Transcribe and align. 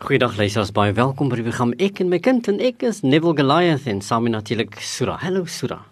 Goeiedag 0.00 0.38
luisters, 0.38 0.70
baie 0.72 0.94
welkom 0.96 1.28
by 1.28 1.36
die 1.36 1.42
program 1.44 1.74
Ek 1.76 1.98
en 2.00 2.08
my 2.08 2.16
kind 2.24 2.46
en 2.48 2.56
ek 2.64 2.86
is 2.88 3.02
Neville 3.04 3.34
Goliath 3.36 3.84
en 3.84 3.98
saam 4.00 4.24
met 4.24 4.32
natuurlik 4.32 4.78
Sura. 4.80 5.18
Hallo 5.20 5.42
Sura. 5.44 5.82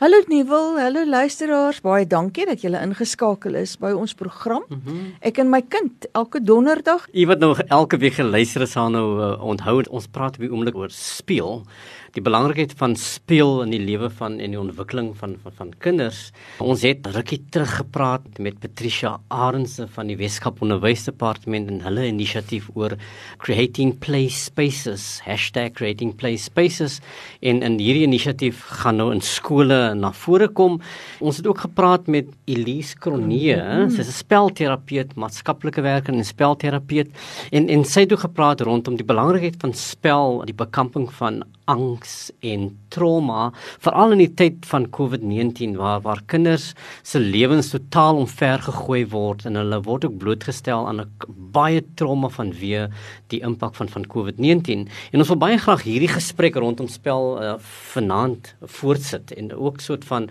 Hallo 0.00 0.16
Nieuwel, 0.32 0.78
hallo 0.80 1.02
luisteraars. 1.04 1.82
Baie 1.84 2.06
dankie 2.08 2.46
dat 2.48 2.64
julle 2.64 2.80
ingeskakel 2.80 3.58
is 3.60 3.74
by 3.76 3.90
ons 3.92 4.16
program. 4.16 4.64
Mm 4.64 4.80
-hmm. 4.86 5.12
Ek 5.20 5.38
en 5.44 5.50
my 5.50 5.60
kind 5.60 6.08
elke 6.12 6.40
donderdag. 6.40 7.04
Jy 7.12 7.26
wat 7.26 7.38
nou 7.38 7.52
elke 7.68 7.98
week 8.00 8.14
geluister 8.14 8.60
het, 8.60 8.70
sal 8.70 8.88
nou 8.88 9.20
uh, 9.20 9.44
onthou 9.44 9.84
ons 9.90 10.06
praat 10.06 10.34
op 10.34 10.40
die 10.40 10.50
oomblik 10.50 10.74
oor 10.74 10.90
speel 10.90 11.66
die 12.16 12.22
belangrikheid 12.24 12.72
van 12.78 12.96
speel 12.98 13.62
in 13.64 13.70
die 13.74 13.82
lewe 13.82 14.10
van 14.18 14.38
en 14.42 14.54
die 14.54 14.60
ontwikkeling 14.60 15.12
van 15.18 15.36
van, 15.42 15.54
van 15.56 15.70
kinders. 15.78 16.30
Ons 16.62 16.82
het 16.86 17.06
rukkie 17.14 17.40
terug 17.54 17.76
gepraat 17.80 18.38
met 18.42 18.58
Patricia 18.60 19.16
Arendse 19.28 19.86
van 19.94 20.10
die 20.10 20.16
Weskaap 20.18 20.60
Onderwysdepartement 20.64 21.70
en 21.70 21.80
hulle 21.84 22.08
inisiatief 22.08 22.68
oor 22.74 22.96
creating 23.42 23.94
play 24.02 24.28
spaces 24.28 25.20
#creatingplayspaces 25.24 27.00
en 27.40 27.62
in 27.62 27.78
hierdie 27.78 28.06
inisiatief 28.08 28.62
gaan 28.82 28.96
nou 28.96 29.10
in 29.14 29.20
skole 29.20 29.94
na 29.94 30.12
vore 30.12 30.48
kom. 30.48 30.80
Ons 31.20 31.36
het 31.36 31.46
ook 31.46 31.58
gepraat 31.66 32.06
met 32.06 32.26
Elise 32.46 32.96
Kronee, 32.98 33.56
mm. 33.56 33.90
sy's 33.90 34.08
'n 34.08 34.18
spelterapeut, 34.24 35.14
maatskaplike 35.14 35.82
werker 35.82 36.14
en 36.14 36.24
spelterapeut 36.24 37.08
en 37.52 37.68
en 37.68 37.84
sy 37.84 38.00
het 38.00 38.12
ook 38.12 38.26
gepraat 38.26 38.60
rondom 38.60 38.96
die 38.96 39.06
belangrikheid 39.06 39.56
van 39.60 39.72
spel, 39.72 40.42
die 40.44 40.54
bekamping 40.54 41.08
van 41.12 41.42
angs 42.00 42.30
en 42.40 42.70
trauma 42.90 43.50
veral 43.80 44.14
in 44.14 44.22
die 44.24 44.34
tyd 44.34 44.64
van 44.70 44.88
COVID-19 44.90 45.76
waar 45.76 46.00
waar 46.02 46.22
kinders 46.26 46.74
se 47.02 47.20
lewens 47.20 47.70
totaal 47.70 48.16
omvergegooi 48.16 49.04
word 49.10 49.44
en 49.46 49.56
hulle 49.56 49.80
word 49.84 50.04
ook 50.04 50.18
blootgestel 50.18 50.86
aan 50.88 51.00
'n 51.00 51.10
baie 51.52 51.82
trauma 51.96 52.28
vanweë 52.28 52.88
die 53.28 53.40
impak 53.40 53.74
van 53.74 53.88
van 53.88 54.04
COVID-19 54.06 54.88
en 55.12 55.18
ons 55.18 55.28
wil 55.28 55.36
baie 55.36 55.58
graag 55.58 55.82
hierdie 55.82 56.08
gesprek 56.08 56.56
rondom 56.56 56.88
spel 56.88 57.42
uh, 57.42 57.58
vanaand 57.92 58.54
voortsit 58.62 59.32
en 59.32 59.52
ook 59.52 59.80
soort 59.80 60.04
van 60.04 60.30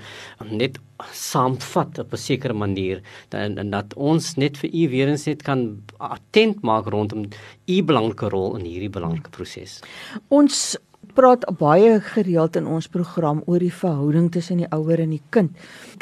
net 0.50 0.80
saamvat 1.14 2.00
op 2.00 2.14
'n 2.14 2.18
sekere 2.18 2.54
manier 2.54 3.02
en, 3.30 3.58
en 3.58 3.70
dat 3.70 3.94
ons 3.94 4.36
net 4.36 4.58
vir 4.58 4.70
u 4.74 4.90
weer 4.90 5.08
eens 5.08 5.26
net 5.26 5.42
kan 5.44 5.82
attent 5.98 6.62
maak 6.62 6.88
rondom 6.88 7.28
u 7.68 7.84
belangrike 7.84 8.30
rol 8.30 8.58
in 8.58 8.66
hierdie 8.66 8.90
belangrike 8.90 9.30
proses. 9.30 9.80
Ons 10.28 10.78
praat 11.14 11.46
baie 11.60 12.00
gereeld 12.00 12.56
in 12.56 12.68
ons 12.68 12.88
program 12.88 13.44
oor 13.46 13.60
die 13.60 13.74
verhouding 13.74 14.32
tussen 14.32 14.58
die 14.58 14.70
ouer 14.72 15.00
en 15.00 15.10
die 15.10 15.24
kind. 15.30 15.52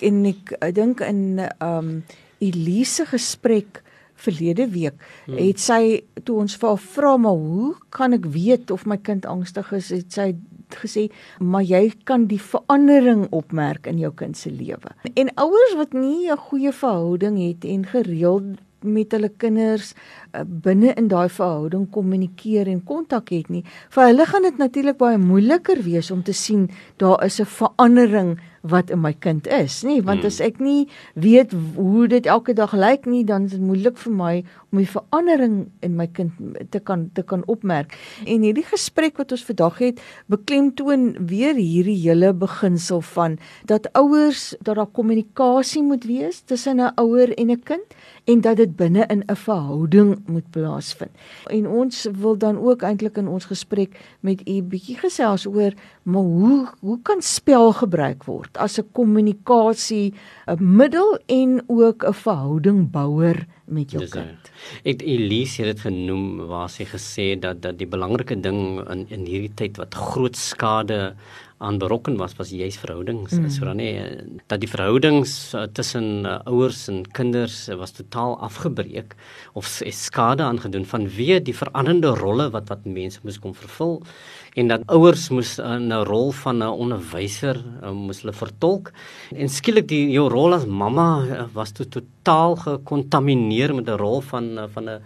En 0.02 0.25
ek, 0.25 0.55
ek 0.61 0.75
dink 0.75 1.02
in 1.02 1.41
um 1.63 2.03
Elise 2.39 3.05
gesprek 3.09 3.81
verlede 4.17 4.67
week 4.73 4.97
hmm. 5.25 5.38
het 5.38 5.61
sy 5.61 5.81
toe 6.25 6.39
ons 6.41 6.58
vir 6.58 6.69
haar 6.72 6.83
vra 6.94 7.16
maar 7.22 7.38
hoe 7.38 7.72
kan 7.94 8.17
ek 8.17 8.25
weet 8.33 8.73
of 8.73 8.85
my 8.89 8.97
kind 8.97 9.25
angstig 9.30 9.69
is 9.78 9.91
het 9.94 10.13
sy 10.13 10.31
gesê 10.73 11.08
maar 11.39 11.66
jy 11.66 11.91
kan 12.09 12.25
die 12.30 12.41
verandering 12.41 13.28
opmerk 13.31 13.88
in 13.88 14.02
jou 14.02 14.11
kind 14.11 14.38
se 14.38 14.52
lewe. 14.52 14.94
En 15.16 15.31
ouers 15.39 15.75
wat 15.80 15.94
nie 15.94 16.30
'n 16.30 16.38
goeie 16.50 16.72
verhouding 16.72 17.38
het 17.39 17.66
en 17.66 17.85
gereeld 17.85 18.58
met 18.88 19.12
hulle 19.12 19.30
kinders 19.30 19.94
uh, 19.94 20.44
binne 20.46 20.94
in 20.98 21.08
daai 21.08 21.30
verhouding 21.30 21.88
kommunikeer 21.92 22.68
en 22.68 22.84
kontak 22.84 23.30
het 23.30 23.50
nie. 23.50 23.64
Vir 23.90 24.12
hulle 24.12 24.26
gaan 24.26 24.48
dit 24.48 24.58
natuurlik 24.58 24.98
baie 24.98 25.18
moeiliker 25.18 25.84
wees 25.84 26.12
om 26.12 26.24
te 26.24 26.34
sien 26.34 26.70
daar 26.98 27.24
is 27.26 27.40
'n 27.40 27.46
verandering 27.46 28.38
wat 28.68 28.92
in 28.92 29.02
my 29.02 29.14
kind 29.14 29.48
is, 29.48 29.82
nê? 29.88 30.00
Want 30.04 30.24
hmm. 30.24 30.30
as 30.30 30.40
ek 30.44 30.60
nie 30.64 30.88
weet 31.20 31.54
hoe 31.78 32.08
dit 32.12 32.28
elke 32.30 32.56
dag 32.58 32.74
lyk 32.78 33.08
nie, 33.10 33.24
dan 33.28 33.48
is 33.48 33.56
dit 33.56 33.64
moeilik 33.64 33.98
vir 34.02 34.14
my 34.14 34.34
om 34.72 34.82
die 34.82 34.90
verandering 34.90 35.56
in 35.86 35.96
my 36.00 36.08
kind 36.12 36.36
te 36.74 36.82
kan 36.84 37.08
te 37.16 37.24
kan 37.28 37.46
opmerk. 37.52 37.96
En 38.26 38.46
hierdie 38.46 38.66
gesprek 38.68 39.18
wat 39.22 39.32
ons 39.36 39.46
vandag 39.48 39.80
het, 39.84 40.04
beklemtoon 40.32 41.10
weer 41.30 41.56
hierdie 41.56 41.98
hele 42.02 42.34
beginsel 42.34 43.02
van 43.14 43.38
dat 43.70 43.90
ouers 43.98 44.52
dat 44.60 44.76
daar 44.80 44.92
kommunikasie 44.92 45.84
moet 45.84 46.06
wees 46.08 46.42
tussen 46.42 46.81
'n 46.81 46.92
ouer 46.96 47.34
en 47.38 47.52
'n 47.52 47.64
kind 47.64 47.88
en 48.28 48.42
dat 48.44 48.58
dit 48.60 48.76
binne 48.76 49.06
in 49.08 49.24
'n 49.26 49.36
verhouding 49.36 50.20
moet 50.28 50.50
plaasvind. 50.50 51.12
En 51.46 51.68
ons 51.68 52.08
wil 52.12 52.38
dan 52.38 52.60
ook 52.60 52.82
eintlik 52.82 53.18
in 53.18 53.28
ons 53.28 53.46
gesprek 53.46 54.00
met 54.20 54.48
u 54.50 54.62
bietjie 54.62 54.98
gesels 54.98 55.46
oor 55.46 55.74
maar 56.04 56.22
hoe 56.22 56.68
hoe 56.80 57.00
kan 57.02 57.22
spel 57.22 57.74
gebruik 57.74 58.24
word 58.24 58.58
as 58.58 58.80
'n 58.80 58.90
kommunikasie 58.92 60.14
'n 60.48 60.76
middel 60.76 61.20
en 61.26 61.64
ook 61.68 62.04
'n 62.04 62.14
verhoudingbouer 62.14 63.48
met 63.66 63.92
jou 63.92 64.04
Dis 64.04 64.12
kind. 64.12 64.52
Ek 64.84 65.02
Elise 65.02 65.62
het 65.62 65.76
dit 65.76 65.80
genoem 65.80 66.48
waar 66.48 66.70
sy 66.70 66.86
gesê 66.86 67.40
dat 67.40 67.62
dat 67.62 67.78
die 67.78 67.88
belangrike 67.88 68.40
ding 68.40 68.90
in 68.90 69.06
in 69.09 69.26
hierdie 69.26 69.54
tyd 69.56 69.78
wat 69.78 69.96
groot 69.96 70.36
skade 70.36 71.16
aan 71.57 71.78
berokken 71.81 72.18
was 72.18 72.35
was 72.38 72.50
juis 72.53 72.78
verhoudings 72.78 73.34
mm. 73.34 73.50
so 73.50 73.66
dan 73.66 73.79
nee 73.81 74.01
dat 74.45 74.62
die 74.62 74.69
verhoudings 74.69 75.53
uh, 75.57 75.63
tussen 75.73 76.25
uh, 76.25 76.38
ouers 76.45 76.88
en 76.91 77.01
kinders 77.18 77.68
uh, 77.69 77.75
was 77.79 77.95
totaal 77.97 78.38
afgebreek 78.45 79.16
of 79.57 79.69
skade 79.90 80.46
aangedoen 80.46 80.85
vanweë 80.85 81.40
die 81.47 81.56
veranderende 81.57 82.13
rolle 82.19 82.50
wat 82.53 82.69
wat 82.69 82.85
mense 82.85 83.23
moes 83.23 83.40
kom 83.41 83.56
vervul 83.57 84.03
en 84.57 84.69
dat 84.69 84.85
ouers 84.94 85.29
moes 85.34 85.57
'n 85.57 85.91
uh, 85.91 86.03
rol 86.06 86.31
van 86.44 86.62
'n 86.62 86.78
onderwyser 86.85 87.57
uh, 87.84 87.91
moes 87.91 88.22
hulle 88.22 88.34
vertolk 88.34 88.91
en 89.34 89.50
skielik 89.50 89.88
die 89.88 90.12
jou 90.13 90.29
rol 90.29 90.53
as 90.53 90.66
mamma 90.66 91.09
uh, 91.25 91.46
was 91.53 91.72
to, 91.72 91.85
totaal 91.85 92.56
gekontamineer 92.56 93.73
met 93.73 93.90
'n 93.90 93.97
rol 93.97 94.22
van 94.22 94.57
uh, 94.57 94.67
van 94.73 94.90
'n 94.90 95.01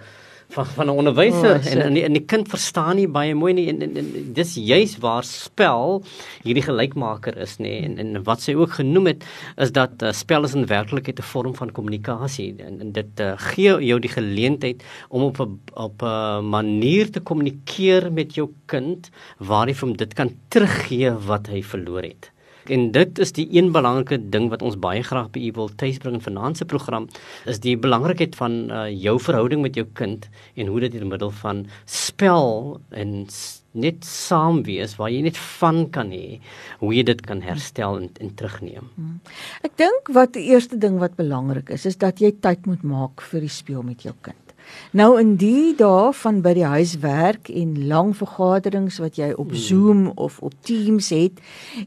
van 0.51 0.65
van 0.65 0.85
'n 0.85 0.89
onderwyser. 0.89 1.55
Oh, 1.55 1.71
en, 1.71 1.81
en 1.81 1.95
en 1.95 2.13
die 2.13 2.25
kind 2.25 2.49
verstaan 2.49 2.95
nie 2.95 3.07
baie 3.07 3.35
mooi 3.35 3.53
nie 3.53 3.67
en, 3.71 3.81
en, 3.81 3.97
en 3.97 4.33
dis 4.33 4.53
juis 4.55 4.97
waar 4.97 5.23
spel 5.23 6.03
hierdie 6.43 6.63
gelykmaker 6.63 7.37
is 7.37 7.57
nê. 7.57 7.73
En 7.87 7.97
en 7.97 8.23
wat 8.23 8.41
sy 8.41 8.55
ook 8.55 8.71
genoem 8.79 9.11
het 9.13 9.25
is 9.57 9.71
dat 9.71 10.03
uh, 10.03 10.11
spel 10.11 10.43
is 10.43 10.55
in 10.55 10.65
werklikheid 10.65 11.19
'n 11.19 11.29
vorm 11.33 11.55
van 11.55 11.71
kommunikasie. 11.71 12.55
En, 12.57 12.79
en 12.79 12.91
dit 12.91 13.19
uh, 13.19 13.33
gee 13.37 13.79
jou 13.85 13.99
die 13.99 14.11
geleentheid 14.11 14.83
om 15.09 15.23
op 15.23 15.39
'n 15.39 15.59
op 15.73 16.01
'n 16.01 16.49
manier 16.49 17.11
te 17.11 17.19
kommunikeer 17.19 18.11
met 18.11 18.35
jou 18.35 18.49
kind 18.65 19.09
waar 19.37 19.67
jy 19.67 19.75
hom 19.79 19.97
dit 19.97 20.13
kan 20.13 20.29
teruggee 20.47 21.11
wat 21.11 21.47
hy 21.47 21.63
verloor 21.63 22.03
het. 22.03 22.31
En 22.65 22.91
dit 22.91 23.19
is 23.19 23.31
die 23.31 23.47
een 23.51 23.71
belangrike 23.71 24.19
ding 24.29 24.49
wat 24.49 24.61
ons 24.61 24.77
baie 24.79 25.03
graag 25.03 25.31
by 25.31 25.39
u 25.47 25.51
wil 25.55 25.69
tuisbring 25.75 26.21
in 26.21 26.55
se 26.55 26.65
program 26.65 27.07
is 27.45 27.59
die 27.59 27.77
belangrikheid 27.77 28.35
van 28.35 28.71
uh, 28.71 28.89
jou 28.89 29.19
verhouding 29.19 29.61
met 29.61 29.75
jou 29.75 29.85
kind 29.93 30.29
en 30.55 30.67
hoe 30.67 30.79
dit 30.79 30.91
die 30.91 31.05
middel 31.05 31.31
van 31.31 31.65
spel 31.85 32.79
en 32.89 33.27
net 33.71 34.03
saam 34.03 34.63
wees 34.67 34.97
waar 34.99 35.09
jy 35.09 35.21
net 35.21 35.37
van 35.59 35.85
kan 35.89 36.11
hê 36.11 36.39
hoe 36.81 36.91
jy 36.93 37.03
dit 37.07 37.21
kan 37.21 37.41
herstel 37.41 37.97
en, 38.01 38.09
en 38.19 38.33
terugneem. 38.35 38.89
Hmm. 38.95 39.19
Ek 39.63 39.77
dink 39.79 40.11
wat 40.13 40.33
die 40.35 40.49
eerste 40.51 40.77
ding 40.77 40.99
wat 40.99 41.15
belangrik 41.15 41.71
is 41.71 41.85
is 41.85 41.97
dat 41.97 42.19
jy 42.19 42.33
tyd 42.43 42.67
moet 42.67 42.83
maak 42.83 43.23
vir 43.31 43.47
die 43.47 43.53
speel 43.53 43.85
met 43.87 44.03
jou 44.03 44.13
kind. 44.21 44.50
Nou 44.91 45.19
in 45.19 45.35
die 45.39 45.75
dae 45.77 46.11
van 46.21 46.41
by 46.43 46.53
die 46.57 46.67
huis 46.67 46.97
werk 47.03 47.49
en 47.49 47.75
lang 47.87 48.11
vergaderings 48.17 48.99
wat 48.99 49.19
jy 49.19 49.31
op 49.31 49.53
hmm. 49.53 49.61
Zoom 49.67 50.01
of 50.15 50.39
op 50.43 50.55
Teams 50.67 51.09
het 51.15 51.39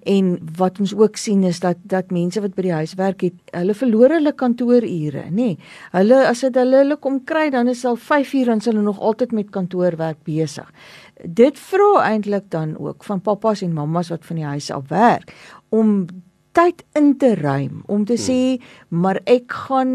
en 0.09 0.39
wat 0.59 0.81
ons 0.81 0.95
ook 0.97 1.17
sien 1.21 1.45
is 1.45 1.61
dat 1.61 1.81
dat 1.83 2.13
mense 2.15 2.41
wat 2.41 2.55
by 2.57 2.67
die 2.69 2.77
huis 2.77 2.95
werk 2.99 3.27
het, 3.27 3.37
hulle 3.53 3.75
verloor 3.77 4.17
hulle 4.17 4.33
kantoorure, 4.33 5.27
nê. 5.31 5.33
Nee, 5.37 5.59
hulle 5.93 6.21
as 6.29 6.45
dit 6.47 6.57
hulle 6.61 6.83
hulle 6.83 6.99
kom 7.01 7.21
kry 7.29 7.51
dan 7.55 7.69
is 7.69 7.85
al 7.85 7.97
5 8.01 8.33
uur 8.41 8.55
en 8.55 8.65
hulle 8.65 8.85
nog 8.85 9.01
altyd 9.01 9.33
met 9.33 9.51
kantoorwerk 9.53 10.23
besig. 10.25 10.71
Dit 11.25 11.59
vra 11.59 12.05
eintlik 12.09 12.51
dan 12.51 12.77
ook 12.79 13.05
van 13.05 13.21
pappas 13.21 13.63
en 13.63 13.73
mammas 13.73 14.11
wat 14.13 14.25
van 14.27 14.41
die 14.41 14.49
huis 14.49 14.71
af 14.71 14.89
werk 14.89 15.33
om 15.69 16.07
tyd 16.55 16.85
in 16.99 17.17
te 17.19 17.35
ruim 17.35 17.83
om 17.91 18.05
te 18.07 18.17
hmm. 18.17 18.25
sê 18.25 18.41
maar 18.89 19.21
ek 19.27 19.53
gaan 19.67 19.95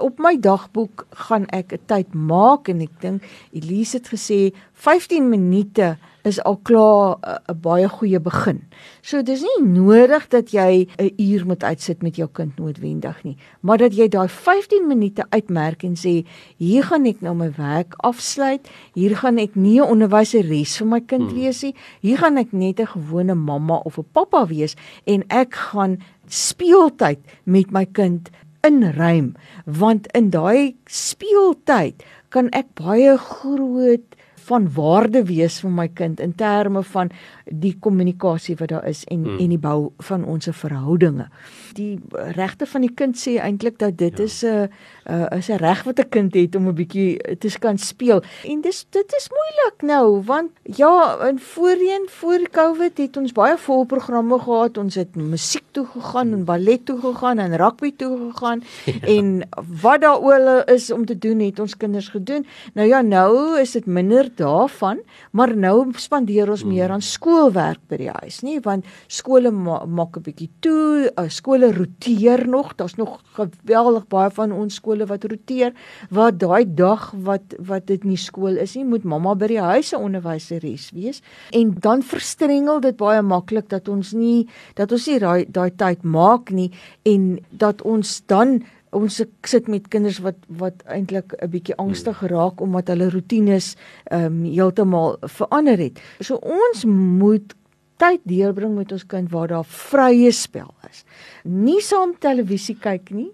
op 0.00 0.20
my 0.24 0.34
dagboek 0.40 1.06
gaan 1.28 1.46
ek 1.52 1.74
'n 1.76 1.84
tyd 1.86 2.14
maak 2.14 2.68
en 2.72 2.80
ek 2.80 2.94
dink 3.00 3.22
Elise 3.52 3.98
het 3.98 4.08
gesê 4.08 4.40
15 4.78 5.28
minute 5.28 5.96
is 6.22 6.38
al 6.46 6.58
klaar 6.62 7.18
'n 7.48 7.60
baie 7.60 7.88
goeie 7.88 8.20
begin. 8.20 8.60
So 9.02 9.22
dis 9.22 9.42
nie 9.42 9.66
nodig 9.66 10.28
dat 10.28 10.50
jy 10.50 10.86
'n 10.98 11.12
uur 11.16 11.46
moet 11.46 11.62
uitsit 11.64 12.02
met 12.02 12.16
jou 12.16 12.28
kind 12.32 12.58
noodwendig 12.58 13.24
nie, 13.24 13.36
maar 13.60 13.78
dat 13.78 13.94
jy 13.94 14.08
daai 14.08 14.28
15 14.28 14.86
minute 14.86 15.24
uitmerk 15.30 15.82
en 15.82 15.96
sê 15.96 16.24
hier 16.56 16.82
gaan 16.82 17.06
ek 17.06 17.20
nou 17.20 17.34
my 17.34 17.50
werk 17.56 17.94
afsluit, 17.96 18.68
hier 18.94 19.16
gaan 19.16 19.38
ek 19.38 19.56
nie 19.56 19.80
'n 19.80 19.90
onderwyseres 19.90 20.76
vir 20.76 20.86
my 20.86 21.00
kind 21.00 21.30
hmm. 21.30 21.40
wees 21.40 21.62
nie, 21.62 21.74
hier 22.00 22.18
gaan 22.18 22.36
ek 22.36 22.52
net 22.52 22.80
'n 22.80 22.86
gewone 22.86 23.34
mamma 23.34 23.80
of 23.84 23.98
'n 23.98 24.06
pappa 24.12 24.46
wees 24.46 24.76
en 25.06 25.24
ek 25.28 25.54
gaan 25.54 25.98
speeltyd 26.26 27.18
met 27.44 27.70
my 27.70 27.84
kind 27.84 28.30
inruim 28.62 29.34
want 29.64 30.06
in 30.12 30.30
daai 30.30 30.76
speeltyd 30.86 32.04
kan 32.28 32.48
ek 32.52 32.66
baie 32.74 33.16
groot 33.16 34.17
van 34.48 34.68
waarde 34.74 35.24
wees 35.28 35.60
vir 35.64 35.70
my 35.70 35.88
kind 35.88 36.20
in 36.24 36.34
terme 36.38 36.82
van 36.82 37.12
die 37.44 37.74
kommunikasie 37.80 38.56
wat 38.58 38.72
daar 38.72 38.86
is 38.88 39.04
en 39.08 39.24
mm. 39.24 39.38
en 39.38 39.54
die 39.54 39.60
bou 39.60 39.78
van 40.10 40.24
ons 40.24 40.48
verhoudinge. 40.50 41.28
Die 41.76 41.98
regte 42.36 42.66
van 42.66 42.84
die 42.86 42.92
kind 42.94 43.18
sê 43.20 43.36
eintlik 43.42 43.78
dat 43.78 43.98
dit 43.98 44.18
ja. 44.18 44.24
is 44.24 44.42
'n 44.44 44.68
uh, 45.10 45.38
is 45.38 45.48
'n 45.48 45.60
reg 45.60 45.84
wat 45.84 46.00
'n 46.00 46.08
kind 46.08 46.34
het 46.34 46.56
om 46.56 46.68
'n 46.68 46.74
bietjie 46.74 47.38
te 47.38 47.48
kan 47.58 47.78
speel. 47.78 48.22
En 48.44 48.60
dis 48.60 48.86
dit 48.90 49.14
is 49.18 49.28
moeilik 49.38 49.82
nou 49.82 50.22
want 50.24 50.50
ja, 50.62 51.26
in 51.28 51.38
voorheen 51.38 52.06
voor 52.08 52.48
Covid 52.50 52.98
het 52.98 53.16
ons 53.16 53.32
baie 53.32 53.56
vol 53.56 53.84
programme 53.84 54.38
gehad. 54.38 54.78
Ons 54.78 54.94
het 54.94 55.16
musiek 55.16 55.64
toe 55.70 55.86
gegaan 55.86 56.32
en 56.32 56.44
ballet 56.44 56.84
toe 56.84 57.00
gegaan 57.00 57.38
en 57.38 57.56
rugby 57.56 57.92
toe 57.96 58.30
gegaan 58.30 58.62
ja. 58.84 59.06
en 59.06 59.48
wat 59.82 60.00
daaroor 60.00 60.62
is 60.66 60.90
om 60.90 61.06
te 61.06 61.18
doen 61.18 61.40
het 61.40 61.60
ons 61.60 61.76
kinders 61.76 62.08
gedoen. 62.08 62.46
Nou 62.74 62.88
ja, 62.88 63.00
nou 63.00 63.60
is 63.60 63.72
dit 63.72 63.86
minder 63.86 64.30
daarvan, 64.38 65.02
maar 65.36 65.54
nou 65.56 65.92
spandeer 65.98 66.50
ons 66.50 66.64
meer 66.64 66.92
aan 66.94 67.04
skoolwerk 67.04 67.80
by 67.90 67.98
die 68.00 68.10
huis, 68.22 68.40
nie? 68.46 68.58
Want 68.64 68.86
skole 69.06 69.50
ma 69.50 69.84
maak 69.84 70.16
'n 70.16 70.22
bietjie 70.22 70.50
toe, 70.60 71.10
uh, 71.10 71.28
skole 71.28 71.72
roteer 71.72 72.46
nog. 72.48 72.74
Daar's 72.76 72.96
nog 72.96 73.20
geweldig 73.34 74.06
baie 74.08 74.30
van 74.30 74.52
ons 74.52 74.74
skole 74.74 75.06
wat 75.06 75.24
roteer 75.24 75.72
wat 76.10 76.38
daai 76.38 76.64
dag 76.64 77.12
wat 77.12 77.54
wat 77.58 77.86
dit 77.86 78.04
nie 78.04 78.16
skool 78.16 78.56
is 78.56 78.74
nie, 78.74 78.84
moet 78.84 79.04
mamma 79.04 79.34
by 79.34 79.46
die 79.46 79.60
huis 79.60 79.92
'n 79.92 80.02
onderwyseres 80.02 80.90
wees. 80.94 81.22
En 81.52 81.74
dan 81.80 82.02
verstrengel 82.02 82.80
dit 82.80 82.96
baie 82.96 83.22
maklik 83.22 83.68
dat 83.68 83.88
ons 83.88 84.12
nie 84.12 84.48
dat 84.74 84.92
ons 84.92 85.06
nie 85.06 85.18
daai 85.18 85.44
daai 85.48 85.70
tyd 85.70 86.02
maak 86.02 86.50
nie 86.50 86.70
en 87.02 87.38
dat 87.50 87.82
ons 87.82 88.22
dan 88.26 88.62
ons 88.90 89.20
sit 89.44 89.68
met 89.68 89.88
kinders 89.88 90.18
wat 90.24 90.36
wat 90.48 90.82
eintlik 90.86 91.34
'n 91.42 91.50
bietjie 91.50 91.76
angstig 91.76 92.18
hmm. 92.20 92.28
raak 92.28 92.60
omdat 92.60 92.88
hulle 92.88 93.10
rotines 93.10 93.76
ehm 94.10 94.24
um, 94.24 94.44
heeltemal 94.44 95.16
verander 95.22 95.78
het. 95.78 96.00
So 96.20 96.36
ons 96.36 96.84
moet 96.84 97.54
tyd 97.96 98.20
deurbring 98.22 98.74
met 98.74 98.92
ons 98.92 99.06
kind 99.06 99.30
waar 99.30 99.48
daar 99.48 99.66
vrye 99.66 100.30
spel 100.32 100.74
is. 100.90 101.04
Nie 101.44 101.80
saam 101.80 102.14
televisie 102.18 102.76
kyk 102.80 103.10
nie. 103.10 103.32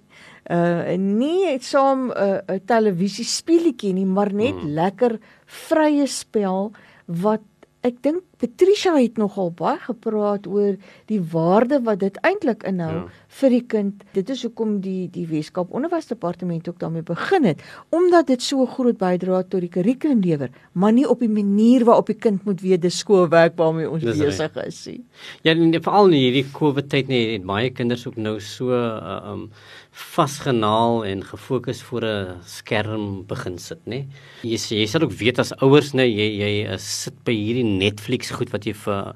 Uh 0.50 0.96
nie 0.96 1.58
saam 1.60 2.10
'n 2.10 2.42
uh, 2.50 2.58
televisie 2.66 3.24
speletjie 3.24 3.92
nie, 3.92 4.06
maar 4.06 4.32
net 4.32 4.54
hmm. 4.54 4.74
lekker 4.74 5.18
vrye 5.46 6.06
spel 6.06 6.72
wat 7.06 7.40
ek 7.84 8.00
dink 8.04 8.22
Patricia 8.40 8.94
het 8.96 9.18
nogal 9.20 9.50
baie 9.56 9.78
gepraat 9.80 10.46
oor 10.50 10.74
die 11.08 11.20
waarde 11.32 11.78
wat 11.86 12.00
dit 12.02 12.16
eintlik 12.26 12.64
inhou 12.68 12.92
ja. 12.94 13.02
vir 13.40 13.54
die 13.54 13.62
kind. 13.74 14.02
Dit 14.16 14.32
is 14.32 14.42
hoekom 14.44 14.78
die 14.84 15.06
die 15.12 15.24
Weskaap 15.28 15.72
Onderwysdepartement 15.72 16.68
ook 16.68 16.80
daarmee 16.80 17.04
begin 17.06 17.48
het, 17.48 17.62
omdat 17.94 18.28
dit 18.32 18.42
so 18.42 18.66
groot 18.68 18.98
bydra 19.00 19.42
tot 19.44 19.64
die 19.64 19.70
kurrikulum 19.72 20.24
lewer, 20.24 20.52
maar 20.72 20.92
nie 20.96 21.06
op 21.08 21.22
die 21.24 21.30
manier 21.30 21.86
waarop 21.88 22.10
die 22.12 22.18
kind 22.18 22.44
moet 22.48 22.64
weet 22.64 22.82
dis 22.84 22.98
skoolwerk 23.04 23.56
waarmee 23.60 23.88
ons 23.90 24.04
besig 24.04 24.58
is 24.64 24.82
nie. 24.90 25.00
Ja, 25.46 25.54
veral 25.54 26.12
in 26.12 26.18
hierdie 26.18 26.46
COVID 26.56 26.90
tyd 26.92 27.12
nee, 27.12 27.32
het 27.36 27.46
baie 27.48 27.72
kinders 27.72 28.06
ook 28.08 28.16
nou 28.16 28.38
so 28.40 28.72
uh, 28.74 29.20
um 29.32 29.48
vasgenaal 29.94 31.04
en 31.06 31.22
gefokus 31.24 31.82
voor 31.82 32.04
'n 32.04 32.40
skerm 32.44 33.26
begin 33.26 33.58
sit, 33.58 33.78
nê? 33.86 34.06
Jy 34.42 34.58
jy 34.80 34.86
sal 34.86 35.02
ook 35.02 35.12
weet 35.12 35.38
as 35.38 35.52
ouers, 35.62 35.92
nê, 35.94 36.02
jy 36.02 36.28
jy 36.42 36.72
uh, 36.72 36.78
sit 36.78 37.14
by 37.24 37.32
hierdie 37.32 37.64
Netflix 37.64 38.30
goed 38.30 38.50
wat 38.50 38.66
jy 38.66 38.74
vir 38.74 39.14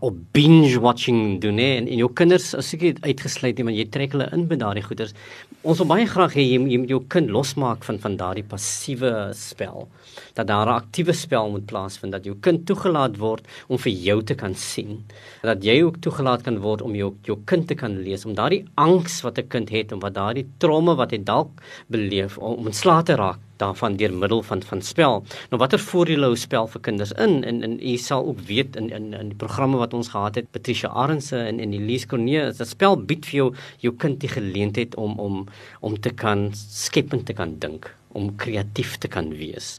op 0.00 0.16
binge 0.32 0.80
watching 0.80 1.40
doen 1.40 1.58
hè 1.60 1.74
en, 1.76 1.88
en 1.88 1.98
jou 2.00 2.08
kinders 2.16 2.54
as 2.56 2.70
ek 2.72 3.02
uitgesluit 3.04 3.58
nie 3.58 3.66
want 3.68 3.76
jy 3.76 3.84
trek 3.92 4.14
hulle 4.14 4.28
in 4.32 4.46
by 4.48 4.56
daardie 4.56 4.84
goeders. 4.86 5.12
Ons 5.60 5.82
wil 5.82 5.90
baie 5.90 6.06
graag 6.08 6.38
hê 6.38 6.46
jy, 6.46 6.56
jy 6.72 6.78
moet 6.80 6.94
jou 6.94 7.00
kind 7.12 7.28
losmaak 7.34 7.84
van 7.84 8.00
van 8.00 8.16
daardie 8.16 8.46
passiewe 8.48 9.12
spel. 9.36 9.90
Dat 10.38 10.48
daar 10.48 10.66
'n 10.66 10.80
aktiewe 10.80 11.12
spel 11.12 11.50
moet 11.50 11.66
plaasvind 11.66 12.12
dat 12.12 12.24
jou 12.24 12.36
kind 12.40 12.64
toegelaat 12.66 13.18
word 13.18 13.44
om 13.68 13.76
vir 13.76 13.92
jou 13.92 14.22
te 14.22 14.34
kan 14.34 14.54
sien. 14.54 15.04
Dat 15.42 15.62
jy 15.62 15.82
ook 15.82 16.00
toegelaat 16.00 16.42
kan 16.42 16.58
word 16.58 16.82
om 16.82 16.94
jou 16.94 17.12
jou 17.24 17.38
kind 17.44 17.68
te 17.68 17.74
kan 17.74 18.02
lees 18.02 18.24
om 18.24 18.34
daardie 18.34 18.64
angs 18.76 19.20
wat 19.20 19.38
'n 19.38 19.48
kind 19.48 19.68
het 19.68 19.92
en 19.92 20.00
wat 20.00 20.14
daardie 20.14 20.48
tromme 20.58 20.96
wat 20.96 21.10
hy 21.10 21.18
dalk 21.18 21.50
beleef 21.88 22.38
om 22.38 22.66
ontslae 22.66 23.02
te 23.02 23.16
raak 23.16 23.38
daarvan 23.56 23.96
deur 23.96 24.14
middel 24.14 24.42
van 24.42 24.62
van 24.62 24.82
spel. 24.82 25.24
Nou 25.50 25.60
watter 25.60 25.78
voordele 25.78 26.30
hou 26.30 26.36
spel 26.36 26.66
vir 26.66 26.80
kinders 26.80 27.12
in 27.12 27.44
en 27.44 27.62
en 27.62 27.78
u 27.80 27.96
sal 27.96 28.26
ook 28.26 28.40
weet 28.50 28.76
in 28.76 28.90
in 28.90 29.12
in 29.14 29.32
die 29.32 29.38
programme 29.44 29.76
wat 29.76 29.94
ons 29.94 30.08
gehad 30.08 30.34
het 30.34 30.50
Patricia 30.50 30.88
Arendse 30.88 31.36
en 31.36 31.60
en 31.60 31.72
Elise 31.72 32.06
Cornee 32.06 32.52
dat 32.52 32.68
spel 32.68 32.96
bied 32.96 33.26
vir 33.26 33.36
jou 33.36 33.48
jou 33.78 33.94
kind 33.96 34.20
die 34.20 34.28
geleentheid 34.28 34.94
om 34.94 35.18
om 35.18 35.46
om 35.80 36.00
te 36.00 36.10
kan 36.10 36.50
skepend 36.54 37.26
te 37.26 37.32
kan 37.32 37.58
dink 37.58 37.94
om 38.12 38.36
kreatief 38.36 38.98
te 38.98 39.08
kan 39.08 39.30
wees 39.36 39.78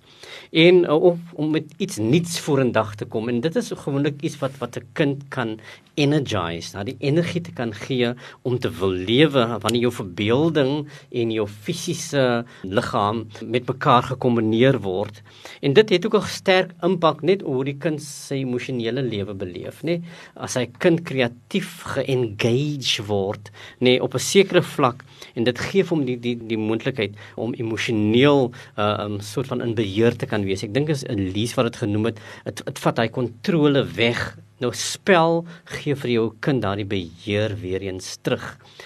en 0.52 0.84
uh, 0.84 1.04
om 1.10 1.22
om 1.34 1.52
met 1.52 1.74
iets 1.78 1.98
nuuts 1.98 2.40
vorendag 2.40 2.96
te 2.96 3.06
kom 3.06 3.30
en 3.30 3.42
dit 3.42 3.56
is 3.56 3.72
gewoonlik 3.86 4.22
iets 4.22 4.40
wat 4.42 4.58
wat 4.62 4.78
'n 4.78 4.88
kind 4.94 5.24
kan 5.30 5.60
energize, 5.94 6.74
nou 6.74 6.84
die 6.88 6.98
energie 7.06 7.42
te 7.42 7.54
kan 7.54 7.74
gee 7.74 8.14
om 8.42 8.58
te 8.60 8.70
wil 8.80 8.96
lewe 9.10 9.44
wanneer 9.62 9.86
jou 9.88 9.92
verbeelding 9.94 10.88
en 11.12 11.34
jou 11.36 11.46
fisiese 11.48 12.46
liggaam 12.62 13.24
met 13.46 13.68
mekaar 13.70 14.04
gekombineer 14.04 14.80
word. 14.82 15.22
En 15.62 15.74
dit 15.74 15.90
het 15.90 16.06
ook 16.06 16.16
'n 16.16 16.28
sterk 16.28 16.72
impak 16.82 17.22
net 17.22 17.44
oor 17.46 17.64
die 17.64 17.78
kind 17.78 18.02
se 18.02 18.36
emosionele 18.36 19.02
lewe 19.02 19.34
beleef, 19.34 19.84
nê? 19.84 20.02
As 20.36 20.56
hy 20.56 20.66
kind 20.80 21.04
kreatief 21.04 21.84
geengage 21.84 23.04
word, 23.06 23.52
nê, 23.80 24.02
op 24.02 24.14
'n 24.14 24.20
sekere 24.20 24.62
vlak 24.62 25.04
en 25.36 25.44
dit 25.44 25.60
gee 25.60 25.84
hom 25.84 26.06
die 26.06 26.18
die 26.20 26.36
die 26.36 26.58
moontlikheid 26.58 27.14
om 27.36 27.54
emosioneel 27.54 28.23
'n 28.32 28.52
uh, 28.78 29.04
um, 29.06 29.20
soort 29.20 29.48
van 29.48 29.62
in 29.62 29.76
beheer 29.76 30.16
te 30.16 30.26
kan 30.26 30.44
wees. 30.44 30.64
Ek 30.64 30.74
dink 30.74 30.90
is 30.90 31.04
'n 31.04 31.32
lees 31.34 31.54
wat 31.56 31.66
dit 31.66 31.76
genoem 31.76 32.06
het, 32.06 32.20
dit 32.46 32.80
vat 32.80 32.98
hy 32.98 33.08
kontrole 33.08 33.84
weg 33.96 34.38
Nou 34.64 34.70
spel 34.78 35.42
gee 35.74 35.96
vir 35.98 36.12
jou 36.14 36.26
kind 36.46 36.62
daardie 36.64 36.86
beheer 36.88 37.52
weer 37.60 37.84
eens 37.84 38.14
terug. 38.24 38.44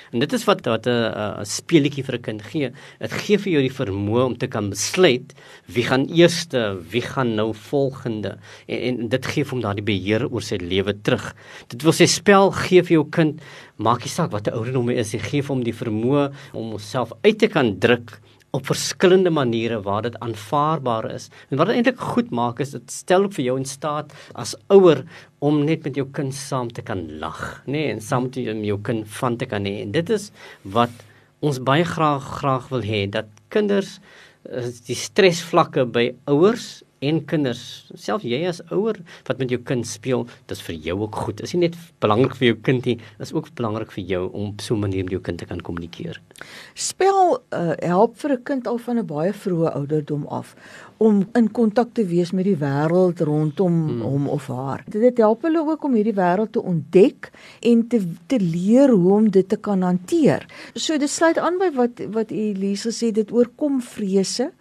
En 0.09 0.23
dit 0.23 0.33
is 0.33 0.45
wat 0.47 0.65
wat 0.65 0.87
'n 0.87 1.41
'n 1.41 1.45
speletjie 1.45 2.03
vir 2.03 2.15
'n 2.15 2.21
kind 2.21 2.41
gee. 2.41 2.71
Dit 2.99 3.11
gee 3.11 3.37
vir 3.37 3.51
jou 3.53 3.61
die 3.61 3.77
vermoë 3.79 4.23
om 4.25 4.37
te 4.37 4.47
kan 4.47 4.69
besluit 4.69 5.33
wie 5.67 5.83
gaan 5.83 6.07
eerste, 6.07 6.81
wie 6.91 7.01
gaan 7.01 7.35
nou 7.35 7.53
volgende 7.53 8.37
en, 8.67 8.79
en 8.79 9.09
dit 9.09 9.25
gee 9.25 9.43
hom 9.43 9.61
daardie 9.61 9.83
beheer 9.83 10.25
oor 10.31 10.41
sy 10.41 10.55
lewe 10.55 10.93
terug. 11.01 11.35
Dit 11.67 11.83
wil 11.83 11.93
sê 11.93 12.07
spel 12.07 12.51
gee 12.51 12.81
vir 12.81 12.93
jou 12.93 13.09
kind 13.09 13.41
maak 13.75 13.99
nie 13.99 14.09
saak 14.09 14.31
wat 14.31 14.47
'n 14.47 14.53
ouderdom 14.53 14.87
hy 14.87 14.95
is, 14.95 15.11
hy 15.11 15.19
gee 15.19 15.41
hom 15.41 15.63
die 15.63 15.73
vermoë 15.73 16.31
om 16.53 16.71
homself 16.71 17.11
uit 17.23 17.37
te 17.39 17.47
kan 17.47 17.77
druk 17.79 18.19
op 18.55 18.65
verskillende 18.65 19.29
maniere 19.29 19.81
waar 19.81 20.01
dit 20.01 20.15
aanvaarbaar 20.23 21.11
is. 21.11 21.27
En 21.49 21.57
wat 21.59 21.67
dit 21.67 21.75
eintlik 21.75 21.99
goed 21.99 22.29
maak 22.31 22.61
is 22.63 22.71
dit 22.75 22.91
stel 22.91 23.27
ook 23.27 23.35
vir 23.37 23.45
jou 23.49 23.57
in 23.59 23.67
staat 23.67 24.13
as 24.33 24.55
ouer 24.73 25.03
om 25.43 25.63
net 25.67 25.83
met 25.83 25.99
jou 25.99 26.07
kind 26.11 26.33
saam 26.35 26.71
te 26.73 26.81
kan 26.81 27.03
lag, 27.19 27.61
nê, 27.65 27.71
nee, 27.75 27.91
en 27.91 28.01
saam 28.01 28.29
met 28.31 28.39
jou 28.39 28.79
kind 28.81 29.05
van 29.19 29.37
te 29.37 29.45
kan 29.45 29.67
hê. 29.67 29.81
En 29.83 29.91
dit 29.91 30.09
is 30.09 30.31
wat 30.63 30.93
ons 31.45 31.59
baie 31.61 31.85
graag 31.85 32.25
graag 32.39 32.71
wil 32.73 32.81
hê 32.81 33.05
dat 33.11 33.29
kinders 33.53 33.99
eh, 34.49 34.71
die 34.87 34.97
stresvlakke 34.97 35.85
by 35.85 36.09
ouers 36.25 36.81
en 36.99 37.19
kinders, 37.29 37.61
selfs 37.95 38.25
jy 38.25 38.39
as 38.49 38.61
ouer 38.73 38.97
wat 39.27 39.37
met 39.41 39.51
jou 39.53 39.59
kind 39.61 39.85
speel, 39.87 40.25
dis 40.49 40.61
vir 40.65 40.75
jou 40.87 40.97
ook 41.03 41.15
goed. 41.15 41.41
Is 41.45 41.53
nie 41.53 41.67
net 41.67 41.77
belangrik 42.03 42.35
vir 42.39 42.51
jou 42.51 42.57
kind 42.69 42.85
nie, 42.89 42.97
is 43.23 43.33
ook 43.33 43.51
belangrik 43.57 43.91
vir 43.93 44.03
jou 44.03 44.23
om 44.33 44.53
so 44.59 44.75
'n 44.75 44.79
manier 44.79 45.03
met 45.03 45.11
jou 45.11 45.21
kind 45.21 45.37
te 45.37 45.45
kan 45.45 45.61
kommunikeer. 45.61 46.21
Spel 46.73 47.43
uh, 47.53 47.73
help 47.79 48.17
vir 48.17 48.31
'n 48.31 48.43
kind 48.43 48.67
al 48.67 48.77
van 48.77 48.97
'n 48.97 49.05
baie 49.05 49.33
vroeë 49.33 49.73
ouderdom 49.73 50.27
af 50.27 50.55
om 50.97 51.27
in 51.33 51.51
kontak 51.51 51.93
te 51.93 52.05
wees 52.05 52.31
met 52.31 52.45
die 52.45 52.57
wêreld 52.57 53.19
rondom 53.19 53.73
hmm. 53.87 54.01
hom 54.01 54.27
of 54.27 54.47
haar. 54.47 54.83
Dit 54.89 55.17
help 55.17 55.41
hulle 55.41 55.61
ook 55.61 55.83
om 55.83 55.93
hierdie 55.93 56.15
wêreld 56.17 56.51
te 56.51 56.61
ontdek 56.61 57.31
en 57.61 57.87
te 57.87 58.01
te 58.27 58.39
leer 58.39 58.89
hoe 58.89 59.13
om 59.13 59.29
dit 59.29 59.49
te 59.49 59.57
kan 59.57 59.81
hanteer. 59.81 60.45
So 60.73 60.97
dit 60.97 61.09
sluit 61.09 61.37
aan 61.37 61.57
by 61.57 61.71
wat 61.75 62.01
wat 62.13 62.31
Elise 62.31 62.91
sê 62.91 63.11
dit 63.11 63.31
oorkom 63.31 63.81
vrese 63.81 64.51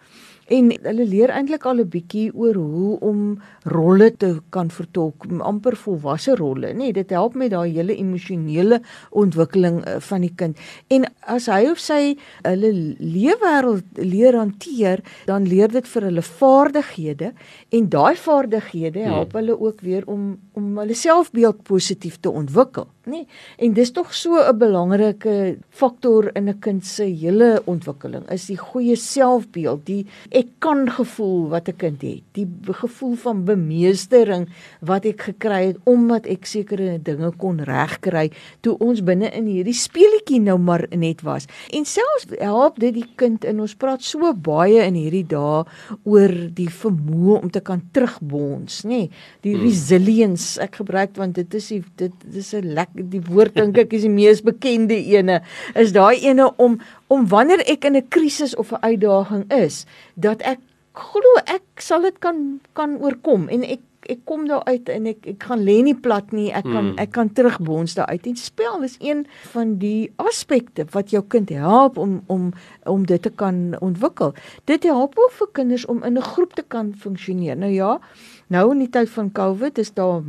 en 0.47 0.71
hulle 0.71 1.05
leer 1.05 1.33
eintlik 1.35 1.65
al 1.65 1.81
'n 1.83 1.89
bietjie 1.93 2.31
oor 2.33 2.55
hoe 2.55 2.99
om 3.09 3.19
rolle 3.67 4.11
te 4.15 4.29
kan 4.53 4.69
vertolk, 4.73 5.27
amper 5.45 5.75
volwasse 5.79 6.35
rolle, 6.39 6.73
nê? 6.73 6.87
Nee, 6.87 6.95
dit 6.95 7.09
help 7.15 7.35
met 7.35 7.51
daai 7.51 7.71
hele 7.75 7.95
emosionele 7.97 8.81
ontwikkeling 9.11 9.81
uh, 9.83 9.97
van 10.09 10.23
die 10.25 10.33
kind. 10.39 10.59
En 10.93 11.07
as 11.27 11.49
hy 11.51 11.67
of 11.71 11.81
sy 11.83 12.15
hulle 12.45 12.71
leefwêreld 12.99 14.01
leer 14.01 14.37
hanteer, 14.37 15.03
dan 15.27 15.47
leer 15.49 15.71
dit 15.73 15.87
vir 15.93 16.09
hulle 16.09 16.23
vaardighede 16.23 17.33
en 17.75 17.89
daai 17.91 18.15
vaardighede 18.19 19.03
hmm. 19.03 19.15
help 19.17 19.35
hulle 19.37 19.57
ook 19.59 19.81
weer 19.85 20.07
om 20.07 20.35
om 20.57 20.77
hulle 20.81 20.95
selfbeeld 20.97 21.59
positief 21.67 22.15
te 22.23 22.31
ontwikkel, 22.33 22.87
nê? 23.05 23.19
Nee, 23.19 23.25
en 23.67 23.75
dis 23.77 23.91
tog 23.93 24.09
so 24.15 24.39
'n 24.41 24.57
belangrike 24.57 25.57
faktor 25.69 26.31
in 26.33 26.49
'n 26.49 26.59
kind 26.59 26.85
se 26.85 27.03
hele 27.03 27.61
ontwikkeling 27.65 28.25
is 28.31 28.47
die 28.47 28.57
goeie 28.57 28.95
selfbeeld, 28.95 29.85
die 29.85 30.05
ek 30.31 30.47
kan 30.59 30.89
gevoel 30.89 31.49
wat 31.49 31.69
'n 31.69 31.77
kind 31.77 32.01
het. 32.01 32.23
Die 32.33 32.47
gevoel 32.65 33.15
van 33.15 33.45
bemeestering 33.57 34.47
wat 34.85 35.05
ek 35.09 35.27
gekry 35.31 35.61
het 35.71 35.81
omdat 35.89 36.27
ek 36.29 36.45
sekere 36.49 36.97
dinge 37.03 37.31
kon 37.41 37.59
regkry 37.65 38.29
toe 38.65 38.77
ons 38.83 39.01
binne 39.05 39.29
in 39.35 39.49
hierdie 39.49 39.75
speletjie 39.75 40.39
nou 40.43 40.57
maar 40.61 40.85
net 40.93 41.23
was. 41.25 41.47
En 41.73 41.85
selfs 41.87 42.29
help 42.39 42.79
dit 42.79 42.93
die 42.97 43.07
kind 43.19 43.45
in 43.47 43.61
ons 43.63 43.75
praat 43.79 44.05
so 44.05 44.31
baie 44.33 44.85
in 44.85 44.97
hierdie 44.97 45.25
dae 45.27 45.63
oor 46.07 46.33
die 46.57 46.69
vermoë 46.71 47.41
om 47.41 47.51
te 47.53 47.61
kan 47.63 47.81
terugbons, 47.95 48.83
nê? 48.85 48.97
Nee, 48.97 49.09
die 49.45 49.55
hmm. 49.55 49.65
resilience 49.65 50.61
ek 50.63 50.79
gebruik 50.81 51.17
want 51.17 51.37
dit 51.37 51.57
is 51.57 51.69
die, 51.73 51.81
dit 51.99 52.25
dis 52.33 52.53
'n 52.55 52.73
lekker 52.77 53.09
die 53.11 53.23
woord 53.27 53.55
dink 53.57 53.77
ek 53.77 53.93
is 53.93 54.05
die 54.05 54.13
mees 54.13 54.41
bekende 54.41 54.97
ene. 54.97 55.41
Is 55.75 55.93
daai 55.95 56.21
ene 56.21 56.49
om 56.57 56.79
om 57.07 57.27
wanneer 57.27 57.63
ek 57.67 57.85
in 57.87 57.95
'n 57.95 58.07
krisis 58.09 58.55
of 58.55 58.71
'n 58.71 58.83
uitdaging 58.83 59.45
is, 59.51 59.85
dat 60.15 60.41
ek 60.41 60.59
glo 60.97 61.43
ek 61.45 61.83
sal 61.83 62.01
dit 62.07 62.17
kan 62.23 62.59
kan 62.77 62.97
oorkom 63.01 63.47
en 63.53 63.63
ek 63.63 63.83
ek 64.07 64.19
kom 64.29 64.45
daar 64.47 64.63
uit 64.67 64.89
en 64.89 65.07
ek 65.11 65.25
ek 65.33 65.45
gaan 65.49 65.63
lê 65.67 65.77
nie 65.83 65.95
plat 65.95 66.31
nie. 66.35 66.47
Ek 66.55 66.65
kan 66.67 66.91
hmm. 66.91 66.99
ek 67.01 67.11
kan 67.15 67.31
terugbons 67.35 67.97
daar 67.97 68.07
uit. 68.13 68.27
En 68.29 68.37
spel 68.39 68.85
is 68.87 68.97
een 69.03 69.25
van 69.53 69.77
die 69.81 70.11
aspekte 70.23 70.87
wat 70.93 71.11
jou 71.11 71.23
kind 71.27 71.51
help 71.53 71.97
om 72.01 72.21
om 72.31 72.51
om 72.85 73.05
dit 73.05 73.21
te 73.21 73.33
kan 73.33 73.75
ontwikkel. 73.83 74.35
Dit 74.65 74.87
help 74.87 75.17
ook 75.19 75.33
vir 75.39 75.49
kinders 75.61 75.85
om 75.85 76.03
in 76.03 76.17
'n 76.17 76.29
groep 76.33 76.53
te 76.53 76.63
kan 76.67 76.93
funksioneer. 76.95 77.57
Nou 77.57 77.71
ja, 77.71 77.99
nou 78.47 78.71
in 78.71 78.79
die 78.79 78.89
tyd 78.89 79.09
van 79.09 79.31
COVID 79.31 79.77
is 79.77 79.93
daar 79.93 80.23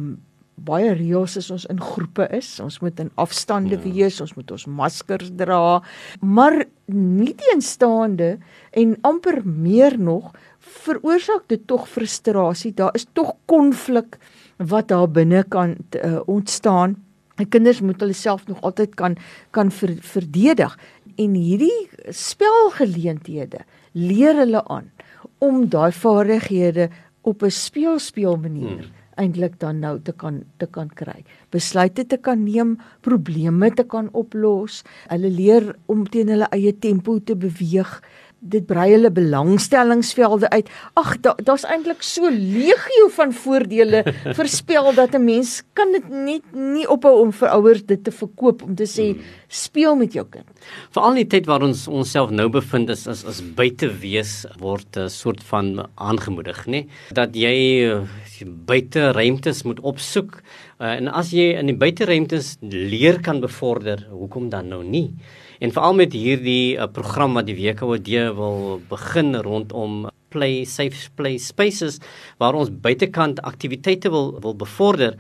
baie 0.65 0.93
reëls 0.95 1.37
as 1.37 1.51
ons 1.55 1.67
in 1.71 1.81
groepe 1.81 2.27
is. 2.35 2.61
Ons 2.61 2.81
moet 2.81 2.99
in 3.01 3.11
afstande 3.15 3.77
ja. 3.77 3.83
wees, 3.85 4.21
ons 4.21 4.35
moet 4.35 4.51
ons 4.51 4.67
maskers 4.67 5.31
dra. 5.37 5.83
Maar 6.21 6.65
nie 6.93 7.35
teenstaande 7.35 8.39
en 8.71 8.97
amper 9.07 9.43
meer 9.45 9.99
nog 9.99 10.33
veroorsaak 10.69 11.49
dit 11.49 11.67
tog 11.67 11.89
frustrasie. 11.89 12.73
Daar 12.75 12.95
is 12.95 13.07
tog 13.13 13.35
konflik 13.47 14.19
wat 14.57 14.89
daar 14.89 15.09
binne 15.11 15.45
kan 15.49 15.77
uh, 16.05 16.21
ontstaan. 16.27 16.97
Die 17.39 17.47
kinders 17.47 17.81
moet 17.81 18.01
hulle 18.03 18.17
self 18.17 18.47
nog 18.47 18.61
altyd 18.67 18.95
kan 18.95 19.17
kan 19.51 19.71
ver, 19.71 19.95
verdedig 20.01 20.79
en 21.17 21.35
hierdie 21.35 21.89
spelgeleenthede 22.15 23.63
leer 23.93 24.35
hulle 24.43 24.63
aan 24.69 24.91
om 25.39 25.69
daai 25.71 25.93
vaardighede 25.93 26.89
op 27.23 27.43
'n 27.43 27.51
speelspeel 27.51 28.37
manier 28.37 28.83
hmm 28.83 28.97
eintlik 29.19 29.59
dan 29.63 29.83
nou 29.83 29.97
te 30.05 30.15
kan 30.17 30.43
te 30.63 30.67
kan 30.71 30.91
kry. 30.95 31.23
Besluite 31.55 32.07
te 32.07 32.19
kan 32.23 32.45
neem, 32.45 32.77
probleme 33.07 33.71
te 33.75 33.85
kan 33.85 34.11
oplos. 34.17 34.83
Hulle 35.11 35.31
leer 35.35 35.73
om 35.91 36.07
teen 36.11 36.31
hulle 36.33 36.49
eie 36.55 36.75
tempo 36.79 37.19
te 37.19 37.37
beweeg 37.39 37.99
dit 38.39 38.67
brei 38.67 38.93
hulle 38.93 39.11
belangstellingsvelde 39.11 40.51
uit. 40.51 40.69
Ag, 40.99 41.17
daar's 41.21 41.65
da 41.65 41.73
eintlik 41.75 42.03
so 42.07 42.31
legio 42.31 43.09
van 43.17 43.33
voordele 43.35 44.05
verspel 44.39 44.93
dat 44.95 45.15
'n 45.15 45.25
mens 45.25 45.63
kan 45.73 45.93
dit 45.93 46.09
net 46.09 46.45
nie 46.53 46.89
ophou 46.89 47.21
om 47.21 47.33
vir 47.33 47.49
ouers 47.49 47.83
dit 47.87 48.05
te 48.05 48.11
verkoop 48.11 48.63
om 48.63 48.75
te 48.75 48.87
sê 48.87 49.13
hmm. 49.13 49.23
speel 49.49 49.97
met 49.97 50.13
jou 50.13 50.27
kind. 50.31 50.47
Veral 50.91 51.11
in 51.11 51.27
die 51.27 51.31
tyd 51.37 51.47
waar 51.47 51.63
ons 51.63 51.89
onsself 51.89 52.31
nou 52.31 52.49
bevind 52.49 52.91
is 52.91 53.07
as 53.07 53.25
as 53.25 53.43
buite 53.43 53.89
wees 54.01 54.47
word 54.59 54.97
'n 54.97 55.09
soort 55.09 55.43
van 55.43 55.89
aangemoedig, 55.95 56.67
nê? 56.67 56.87
Dat 57.13 57.35
jy 57.35 57.91
uh, 57.91 58.07
buite 58.47 59.13
ruimtes 59.13 59.63
moet 59.63 59.81
opsoek. 59.81 60.43
Uh, 60.79 60.95
en 60.99 61.09
as 61.09 61.31
jy 61.31 61.59
in 61.59 61.67
die 61.67 61.77
buite 61.77 62.05
ruimtes 62.05 62.57
leer 62.61 63.21
kan 63.21 63.41
bevorder, 63.41 64.07
hoekom 64.11 64.49
dan 64.49 64.69
nou 64.69 64.85
nie? 64.85 65.15
En 65.59 65.73
veral 65.75 65.95
met 65.95 66.13
hierdie 66.13 66.77
uh, 66.77 66.87
program 66.87 67.35
wat 67.35 67.49
die 67.49 67.57
WKOD 67.59 68.09
wil 68.39 68.81
begin 68.89 69.35
rondom 69.35 70.07
play 70.29 70.65
safe 70.69 71.09
play 71.17 71.39
spaces 71.41 71.99
waar 72.39 72.55
ons 72.55 72.69
buitekant 72.71 73.41
aktiwiteite 73.49 74.11
wil 74.13 74.35
wil 74.45 74.55
bevorder 74.55 75.17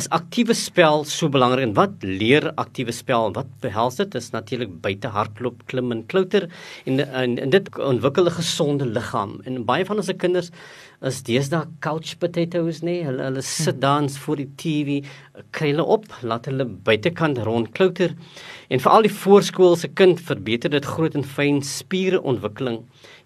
is 0.00 0.08
aktiewe 0.16 0.54
spel 0.56 1.02
so 1.08 1.28
belangrik 1.32 1.66
en 1.66 1.74
wat 1.76 2.04
leer 2.06 2.46
aktiewe 2.60 2.94
spel 2.96 3.28
wat 3.36 3.48
behels 3.64 3.98
dit? 4.00 4.14
Is 4.16 4.30
natuurlik 4.32 4.72
buite 4.84 5.10
hardloop 5.12 5.66
klim 5.68 5.92
en 5.92 6.00
klouter 6.08 6.46
en, 6.88 7.02
en 7.04 7.36
en 7.42 7.52
dit 7.52 7.68
ontwikkel 7.76 8.30
'n 8.30 8.38
gesonde 8.38 8.86
liggaam. 8.88 9.40
En 9.44 9.64
baie 9.68 9.84
van 9.84 10.00
ons 10.00 10.06
se 10.06 10.16
kinders 10.16 10.50
is 11.08 11.22
deesdae 11.26 11.66
couch 11.84 12.14
potatoes 12.22 12.82
nê 12.86 13.00
hulle 13.06 13.26
hulle 13.28 13.42
sit 13.46 13.80
dans 13.82 14.18
voor 14.24 14.42
die 14.42 14.50
TV 14.62 14.98
kry 15.56 15.72
hulle 15.72 15.86
op 15.96 16.06
laat 16.22 16.46
hulle 16.50 16.68
buitekant 16.88 17.42
rond 17.46 17.72
klouter 17.76 18.14
En 18.72 18.80
vir 18.80 18.88
al 18.88 19.04
die 19.04 19.12
voorskoolse 19.12 19.90
kind 20.00 20.20
verbeter 20.24 20.72
dit 20.72 20.86
groot 20.88 21.12
en 21.18 21.26
fyn 21.28 21.58
spiereontwikkeling 21.66 22.78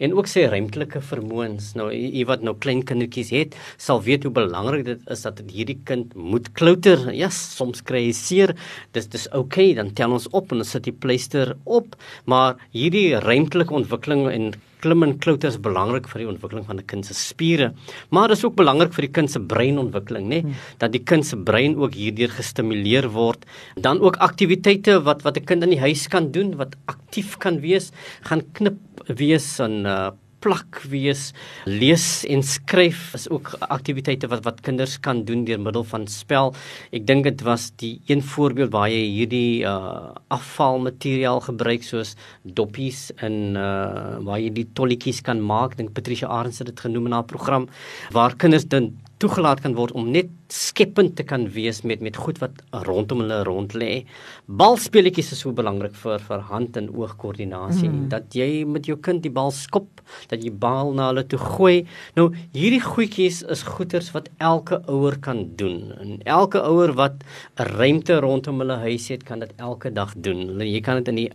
en 0.02 0.14
ook 0.18 0.26
sy 0.26 0.42
ruimtelike 0.50 0.98
vermoëns. 1.06 1.68
Nou 1.78 1.86
u 1.94 2.24
wat 2.26 2.42
nou 2.42 2.56
klein 2.58 2.82
kindertjies 2.88 3.30
het, 3.30 3.54
sal 3.78 4.02
weet 4.02 4.26
hoe 4.26 4.32
belangrik 4.34 4.82
dit 4.88 5.04
is 5.14 5.22
dat 5.22 5.44
hierdie 5.46 5.78
kind 5.86 6.16
moet 6.18 6.50
klouter. 6.58 7.04
Ja, 7.12 7.28
yes, 7.28 7.38
soms 7.60 7.84
kry 7.86 8.08
hy 8.08 8.16
seer. 8.16 8.56
Dis 8.96 9.06
dis 9.12 9.28
oukei, 9.30 9.70
okay, 9.70 9.78
dan 9.78 9.94
tel 9.94 10.18
ons 10.18 10.26
op 10.34 10.50
en 10.50 10.64
ons 10.64 10.74
sit 10.74 10.88
die 10.88 10.96
pleister 11.04 11.54
op, 11.62 11.94
maar 12.26 12.58
hierdie 12.74 13.12
ruimtelike 13.22 13.78
ontwikkeling 13.84 14.26
en 14.32 14.50
klim 14.86 15.02
en 15.06 15.16
klouter 15.18 15.50
is 15.50 15.58
belangrik 15.62 16.06
vir 16.12 16.22
die 16.22 16.28
ontwikkeling 16.30 16.66
van 16.68 16.78
'n 16.78 16.86
kind 16.86 17.06
se 17.06 17.14
spiere, 17.14 17.72
maar 18.10 18.28
dit 18.28 18.38
is 18.38 18.44
ook 18.44 18.56
belangrik 18.56 18.92
vir 18.94 19.06
die 19.06 19.14
kind 19.18 19.30
se 19.30 19.40
breinontwikkeling, 19.40 20.26
nê, 20.26 20.42
nee? 20.42 20.54
dat 20.78 20.92
die 20.92 21.02
kind 21.02 21.26
se 21.26 21.36
brein 21.36 21.76
ook 21.76 21.94
hierdeur 21.94 22.30
gestimuleer 22.30 23.10
word. 23.10 23.44
Dan 23.74 24.00
ook 24.00 24.16
aktiwiteite 24.16 25.02
wat 25.02 25.22
wat 25.22 25.36
'n 25.36 25.44
kind 25.44 25.62
in 25.62 25.70
die 25.70 25.80
huis 25.80 26.08
kan 26.08 26.30
doen 26.30 26.56
wat 26.56 26.76
aktief 26.86 27.36
kan 27.38 27.60
wees, 27.60 27.90
gaan 28.22 28.42
knip 28.52 28.78
wees 29.06 29.58
en 29.60 29.84
uh, 29.86 30.10
plak 30.46 30.84
wees. 30.92 31.32
Lees 31.66 32.22
en 32.30 32.44
skryf 32.46 33.14
is 33.18 33.26
ook 33.32 33.50
aktiwiteite 33.66 34.28
wat 34.30 34.44
wat 34.46 34.62
kinders 34.66 34.94
kan 35.02 35.24
doen 35.26 35.42
deur 35.48 35.58
middel 35.62 35.86
van 35.90 36.06
spel. 36.10 36.52
Ek 36.94 37.06
dink 37.08 37.26
dit 37.26 37.42
was 37.46 37.72
die 37.82 37.96
een 38.06 38.22
voorbeeld 38.22 38.70
waar 38.74 38.90
jy 38.92 39.02
hierdie 39.18 39.64
uh 39.66 40.12
afvalmateriaal 40.36 41.40
gebruik 41.46 41.84
soos 41.86 42.14
doppies 42.42 43.08
in 43.26 43.58
uh 43.58 44.22
waar 44.26 44.38
jy 44.42 44.52
die 44.54 44.68
tolletjies 44.78 45.22
kan 45.26 45.42
maak. 45.42 45.74
Dink 45.80 45.94
Patricia 45.96 46.30
Arends 46.30 46.62
het 46.62 46.70
dit 46.70 46.86
genoem 46.86 47.10
in 47.10 47.18
haar 47.18 47.26
program 47.26 47.66
waar 48.14 48.38
kinders 48.38 48.68
dan 48.70 48.92
toegelaat 49.18 49.62
kan 49.64 49.74
word 49.74 49.94
om 49.96 50.10
net 50.12 50.30
skepend 50.52 51.16
te 51.18 51.24
kan 51.26 51.46
wees 51.54 51.82
met 51.82 52.00
met 52.04 52.16
goed 52.16 52.38
wat 52.42 52.60
rondom 52.86 53.22
hulle 53.24 53.42
rond 53.46 53.74
lê. 53.74 54.04
Balspeletjies 54.46 55.32
is 55.34 55.42
so 55.42 55.52
belangrik 55.56 55.94
vir 55.98 56.22
vir 56.22 56.44
hand 56.50 56.76
en 56.78 56.90
oogkoördinasie 56.94 57.88
mm. 57.88 58.08
dat 58.12 58.34
jy 58.36 58.64
met 58.68 58.86
jou 58.86 58.96
kind 59.02 59.22
die 59.24 59.32
bal 59.32 59.50
skop, 59.54 60.02
dat 60.30 60.44
jy 60.44 60.52
bal 60.52 60.92
na 60.94 61.10
hulle 61.10 61.26
toe 61.26 61.40
gooi. 61.40 61.84
Nou 62.18 62.28
hierdie 62.54 62.82
goedjies 62.84 63.42
is 63.52 63.64
goeters 63.66 64.12
wat 64.14 64.30
elke 64.38 64.80
ouer 64.92 65.18
kan 65.22 65.44
doen. 65.58 65.92
En 65.98 66.20
elke 66.24 66.62
ouer 66.62 66.94
wat 66.94 67.24
'n 67.58 67.66
ruimte 67.76 68.20
rondom 68.20 68.60
hulle 68.62 68.78
huis 68.86 69.08
het, 69.08 69.24
kan 69.24 69.40
dit 69.40 69.52
elke 69.56 69.90
dag 69.90 70.14
doen. 70.16 70.60
Jy 70.60 70.80
kan 70.80 71.02
dit 71.02 71.08
in 71.08 71.16
die 71.24 71.30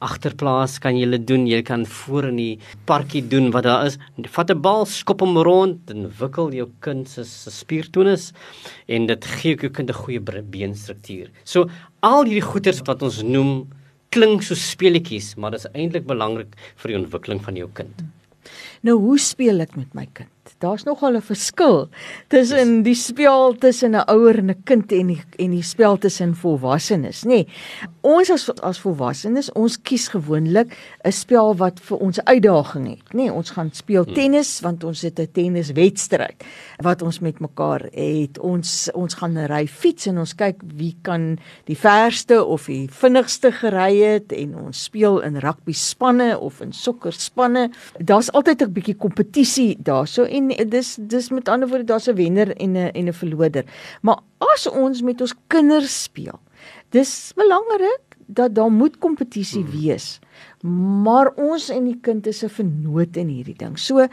agterplaas 0.00 0.78
kan 0.78 0.96
jy 0.98 1.08
dit 1.10 1.26
doen. 1.26 1.46
Jy 1.46 1.62
kan 1.62 1.86
voor 1.86 2.24
in 2.24 2.36
die 2.36 2.58
parkie 2.84 3.22
doen 3.22 3.50
wat 3.50 3.64
daar 3.64 3.86
is. 3.86 3.98
Vat 4.28 4.50
'n 4.50 4.60
bal, 4.60 4.86
skop 4.86 5.20
hom 5.20 5.38
rond 5.38 5.90
en 5.90 6.10
wikkel 6.18 6.52
jou 6.52 6.68
kind 6.80 7.08
se 7.08 7.24
spiertonus 7.24 8.32
en 8.86 9.06
dit 9.06 9.24
gee 9.24 9.56
jou 9.56 9.70
kind 9.70 9.90
'n 9.90 10.02
goeie 10.02 10.20
beenstruktuur. 10.20 11.30
So 11.44 11.68
al 12.00 12.24
hierdie 12.24 12.48
goeters 12.52 12.80
wat 12.86 13.02
ons 13.02 13.22
noem 13.22 13.68
klink 14.10 14.42
so 14.42 14.54
speletjies, 14.54 15.34
maar 15.36 15.50
dit 15.50 15.60
is 15.60 15.72
eintlik 15.72 16.06
belangrik 16.06 16.54
vir 16.76 16.88
die 16.88 16.98
ontwikkeling 16.98 17.42
van 17.42 17.56
jou 17.56 17.68
kind. 17.72 18.02
Nou 18.82 18.96
hoe 18.98 19.18
speel 19.18 19.60
ek 19.60 19.76
met 19.76 19.94
my 19.94 20.06
kind? 20.12 20.30
Daar's 20.58 20.84
nogal 20.84 21.16
'n 21.16 21.22
verskil 21.22 21.88
tussen 22.28 22.82
die 22.82 22.94
spel 22.94 23.54
tussen 23.58 23.94
'n 23.94 24.10
ouer 24.10 24.38
en 24.38 24.50
'n 24.50 24.62
kind 24.64 24.92
en 24.92 25.06
die 25.06 25.22
en 25.38 25.50
die 25.50 25.62
spel 25.62 25.98
tussen 25.98 26.34
volwassenes, 26.34 27.24
nê. 27.24 27.28
Nee, 27.28 27.46
ons 28.00 28.30
as 28.30 28.50
as 28.62 28.78
volwassenes, 28.78 29.52
ons 29.52 29.82
kies 29.82 30.08
gewoonlik 30.08 30.76
'n 31.04 31.12
spel 31.12 31.56
wat 31.56 31.80
vir 31.80 31.98
ons 31.98 32.24
uitdaging 32.24 32.88
het, 32.88 33.12
nê. 33.12 33.14
Nee, 33.14 33.32
ons 33.32 33.50
gaan 33.50 33.70
speel 33.72 34.04
hmm. 34.04 34.14
tennis 34.14 34.60
want 34.60 34.84
ons 34.84 35.02
het 35.02 35.18
'n 35.18 35.28
tenniswedstryd 35.32 36.44
wat 36.82 37.02
ons 37.02 37.18
met 37.20 37.38
mekaar 37.40 37.88
het. 37.92 38.38
Ons 38.38 38.90
ons 38.94 39.14
gaan 39.14 39.46
ry 39.46 39.66
fiets 39.66 40.06
en 40.06 40.18
ons 40.18 40.34
kyk 40.34 40.62
wie 40.76 40.96
kan 41.02 41.38
die 41.64 41.78
verste 41.78 42.44
of 42.44 42.66
die 42.66 42.88
vinnigste 42.90 43.52
gery 43.52 43.96
het 44.00 44.32
en 44.32 44.54
ons 44.66 44.82
speel 44.82 45.20
in 45.20 45.36
rugby 45.36 45.72
spanne 45.72 46.38
of 46.38 46.60
in 46.60 46.72
sokker 46.72 47.12
spanne. 47.12 47.70
Daar's 47.98 48.30
altyd 48.30 48.62
'n 48.62 48.72
bietjie 48.72 48.96
kompetisie 48.96 49.76
daarso 49.78 50.24
en 50.36 50.68
dis 50.70 50.96
dis 51.00 51.30
met 51.30 51.48
ander 51.48 51.68
woorde 51.68 51.84
daar's 51.84 52.08
'n 52.08 52.14
wenner 52.14 52.56
en 52.56 52.72
'n 52.72 52.90
en 52.92 53.08
'n 53.08 53.12
verloder. 53.12 53.64
Maar 54.02 54.18
as 54.38 54.66
ons 54.68 55.02
met 55.02 55.20
ons 55.20 55.34
kinders 55.46 56.02
speel, 56.02 56.40
dis 56.90 57.32
belangrik 57.34 58.00
dat 58.26 58.54
daar 58.54 58.72
moet 58.72 58.98
kompetisie 58.98 59.62
hmm. 59.62 59.80
wees. 59.80 60.18
Maar 60.66 61.30
ons 61.38 61.68
en 61.70 61.84
die 61.84 61.98
kind 62.02 62.26
is 62.26 62.42
'n 62.44 62.48
vennoot 62.48 63.16
in 63.16 63.28
hierdie 63.28 63.56
ding. 63.56 63.78
So 63.78 64.00
uh, 64.00 64.08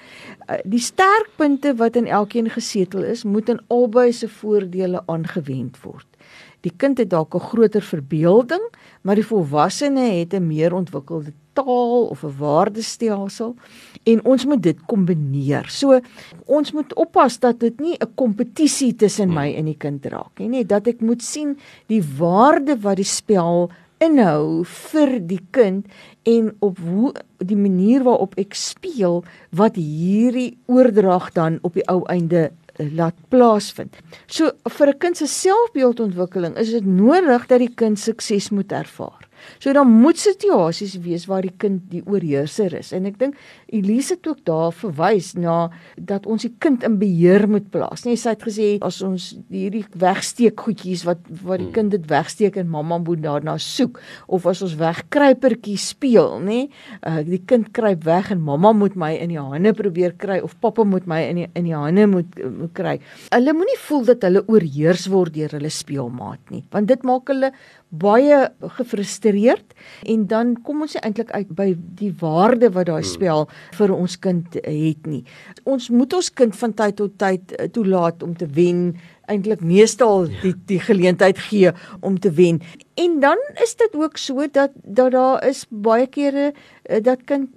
die 0.64 0.80
sterkpunte 0.80 1.76
wat 1.76 1.96
in 1.96 2.08
elkeen 2.08 2.50
gesetel 2.50 3.04
is, 3.04 3.24
moet 3.24 3.50
in 3.50 3.62
albei 3.68 4.12
se 4.12 4.30
voordele 4.30 5.04
aangewend 5.06 5.82
word. 5.82 6.08
Die 6.62 6.74
kind 6.78 6.98
het 6.98 7.10
dalk 7.10 7.36
'n 7.36 7.40
groter 7.40 7.82
verbeelding, 7.82 8.64
maar 9.02 9.16
die 9.16 9.26
volwassene 9.26 10.06
het 10.20 10.34
'n 10.34 10.48
meer 10.48 10.74
ontwikkelde 10.74 11.34
taal 11.54 12.08
of 12.08 12.24
'n 12.24 12.38
waardestelsel 12.38 13.56
en 14.04 14.26
ons 14.26 14.46
moet 14.46 14.62
dit 14.64 14.86
kombineer. 14.86 15.66
So 15.70 16.00
ons 16.46 16.72
moet 16.72 16.94
oppas 16.94 17.40
dat 17.40 17.60
dit 17.60 17.80
nie 17.80 17.96
'n 18.00 18.14
kompetisie 18.16 18.96
tussen 18.96 19.34
my 19.34 19.54
en 19.54 19.66
die 19.66 19.78
kind 19.78 20.06
raak 20.06 20.40
nie, 20.40 20.50
net 20.50 20.70
dat 20.70 20.88
ek 20.88 21.02
moet 21.02 21.22
sien 21.22 21.58
die 21.88 22.04
waarde 22.18 22.80
wat 22.80 22.96
die 22.96 23.06
spel 23.06 23.70
inhou 24.04 24.64
vir 24.68 25.18
die 25.28 25.42
kind 25.56 25.88
en 26.30 26.52
op 26.60 26.80
hoe 26.84 27.14
die 27.44 27.60
manier 27.60 28.04
waarop 28.04 28.36
ek 28.40 28.56
speel 28.58 29.24
wat 29.56 29.80
hierdie 29.80 30.58
oordrag 30.72 31.32
dan 31.38 31.60
op 31.64 31.78
die 31.80 31.86
ou 31.92 32.04
einde 32.12 32.50
eh, 32.50 32.88
laat 32.96 33.18
plaasvind. 33.30 33.96
So 34.28 34.52
vir 34.78 34.88
'n 34.94 35.00
kind 35.00 35.18
se 35.18 35.28
selfbeeldontwikkeling 35.28 36.58
is 36.58 36.72
dit 36.72 36.86
nodig 36.86 37.48
dat 37.48 37.60
die 37.60 37.74
kind 37.76 38.00
sukses 38.00 38.50
moet 38.50 38.72
ervaar. 38.72 39.28
So 39.60 39.74
dan 39.74 39.90
moet 39.90 40.20
situasies 40.20 40.98
wees 41.04 41.26
waar 41.30 41.46
die 41.46 41.54
kind 41.58 41.86
die 41.92 42.04
oorheerser 42.06 42.74
is. 42.78 42.92
En 42.96 43.08
ek 43.10 43.20
dink 43.22 43.38
Elise 43.74 44.18
het 44.18 44.28
ook 44.28 44.44
daar 44.48 44.74
verwys 44.76 45.34
na 45.40 45.70
dat 45.98 46.28
ons 46.30 46.46
die 46.46 46.54
kind 46.64 46.84
in 46.86 46.98
beheer 47.02 47.48
moet 47.50 47.70
plaas. 47.74 48.06
Nee, 48.06 48.20
sy 48.20 48.36
het 48.36 48.46
gesê 48.46 48.70
as 48.86 49.02
ons 49.06 49.32
hierdie 49.52 49.84
wegsteek 50.00 50.60
goedjies 50.66 51.06
wat 51.08 51.22
wat 51.44 51.60
die 51.60 51.70
hmm. 51.70 51.76
kind 51.76 51.94
dit 51.96 52.08
wegsteek 52.10 52.58
en 52.62 52.70
mamma 52.72 53.00
moet 53.02 53.24
daarna 53.24 53.58
soek 53.62 54.00
of 54.28 54.48
as 54.50 54.64
ons 54.66 54.76
wegkruipertjie 54.80 55.78
speel, 55.82 56.38
nê? 56.44 56.64
Nee, 56.64 56.70
uh, 57.08 57.22
die 57.26 57.42
kind 57.50 57.72
kruip 57.76 58.04
weg 58.08 58.32
en 58.34 58.44
mamma 58.44 58.74
moet 58.78 58.98
my 59.00 59.14
in 59.18 59.34
die 59.34 59.42
hande 59.42 59.74
probeer 59.78 60.16
kry 60.20 60.40
of 60.44 60.56
pappa 60.64 60.86
moet 60.88 61.08
my 61.10 61.22
in 61.30 61.42
die 61.42 61.50
in 61.58 61.68
die 61.70 61.76
hande 61.76 62.08
moet, 62.10 62.38
moet 62.44 62.74
kry. 62.78 62.98
Hulle 63.34 63.56
moenie 63.58 63.80
voel 63.88 64.06
dat 64.14 64.26
hulle 64.28 64.44
oorheers 64.52 65.08
word 65.12 65.36
deur 65.36 65.58
hulle 65.58 65.72
speelmaat 65.74 66.54
nie, 66.54 66.64
want 66.74 66.92
dit 66.92 67.08
maak 67.08 67.30
hulle 67.32 67.54
baie 67.94 68.40
gefrustreerd 68.78 69.33
en 70.04 70.28
dan 70.28 70.54
kom 70.64 70.82
ons 70.86 70.96
eintlik 71.02 71.32
uit 71.32 71.50
by 71.56 71.74
die 72.00 72.12
waarde 72.20 72.70
wat 72.76 72.88
daai 72.90 73.02
hmm. 73.02 73.12
spel 73.12 73.48
vir 73.78 73.94
ons 73.96 74.18
kind 74.20 74.58
het 74.62 75.10
nie. 75.10 75.24
Ons 75.64 75.90
moet 75.90 76.14
ons 76.14 76.30
kind 76.34 76.56
van 76.56 76.74
tyd 76.74 76.98
tot 77.02 77.18
tyd 77.18 77.56
eh, 77.58 77.68
toelaat 77.74 78.24
om 78.24 78.36
te 78.38 78.48
wen, 78.48 78.94
eintlik 79.32 79.62
meestal 79.64 80.28
ja. 80.28 80.42
die 80.44 80.56
die 80.74 80.80
geleentheid 80.84 81.40
gee 81.50 81.72
om 82.02 82.20
te 82.20 82.32
wen. 82.32 82.62
En 83.00 83.20
dan 83.24 83.40
is 83.64 83.76
dit 83.80 83.96
ook 83.96 84.18
so 84.18 84.48
dat 84.52 84.72
dat 84.84 85.12
daar 85.12 85.48
is 85.48 85.66
baie 85.70 86.08
kere 86.08 86.52
eh, 86.84 87.04
dat 87.04 87.24
kind 87.26 87.50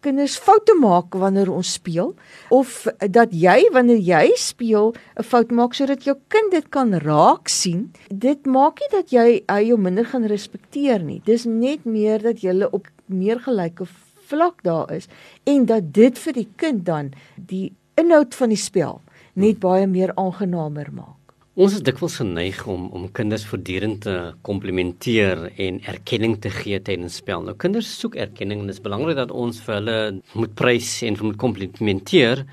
kinders 0.00 0.38
foute 0.40 0.74
maak 0.80 1.14
wanneer 1.14 1.50
ons 1.52 1.72
speel 1.76 2.14
of 2.48 2.86
dat 2.98 3.34
jy 3.36 3.68
wanneer 3.74 4.00
jy 4.00 4.32
speel 4.36 4.94
'n 5.18 5.22
fout 5.22 5.50
maak 5.50 5.74
sodat 5.74 6.04
jou 6.04 6.16
kind 6.28 6.50
dit 6.50 6.68
kan 6.70 6.94
raak 6.94 7.48
sien. 7.48 7.92
Dit 8.08 8.46
maak 8.46 8.80
nie 8.80 8.90
dat 8.90 9.12
jy 9.12 9.42
hy 9.48 9.62
jou 9.66 9.78
minder 9.78 10.04
gaan 10.04 10.24
respekteer 10.24 11.02
nie. 11.02 11.20
Dis 11.24 11.44
net 11.44 11.84
meer 11.84 12.18
dat 12.22 12.40
jy 12.40 12.62
op 12.72 12.86
meer 13.06 13.38
gelyke 13.40 13.86
vlak 14.30 14.62
daar 14.62 14.92
is 14.92 15.08
en 15.44 15.66
dat 15.66 15.92
dit 15.92 16.18
vir 16.18 16.32
die 16.32 16.48
kind 16.56 16.84
dan 16.84 17.12
die 17.36 17.72
inhoud 17.94 18.34
van 18.34 18.48
die 18.48 18.56
spel 18.56 19.00
net 19.34 19.60
baie 19.60 19.86
meer 19.86 20.12
aangenaamer 20.16 20.92
maak. 20.92 21.19
Ons 21.60 21.74
is 21.76 21.82
dikwels 21.84 22.14
geneig 22.16 22.60
om 22.72 22.86
om 22.96 23.02
kinders 23.12 23.42
voortdurend 23.44 23.98
te 24.06 24.12
komplimenteer 24.48 25.42
en 25.60 25.80
erkenning 25.92 26.38
te 26.40 26.48
gee 26.54 26.78
tydens 26.80 27.18
spel. 27.20 27.42
Nou 27.44 27.52
kinders 27.60 27.90
soek 28.00 28.14
erkenning 28.22 28.62
en 28.62 28.70
dit 28.70 28.78
is 28.78 28.80
belangrik 28.80 29.18
dat 29.18 29.34
ons 29.42 29.58
vir 29.66 29.74
hulle 29.74 29.96
moet 30.40 30.54
prys 30.56 30.88
en 31.04 31.18
moet 31.20 31.36
komplimenteer, 31.42 32.46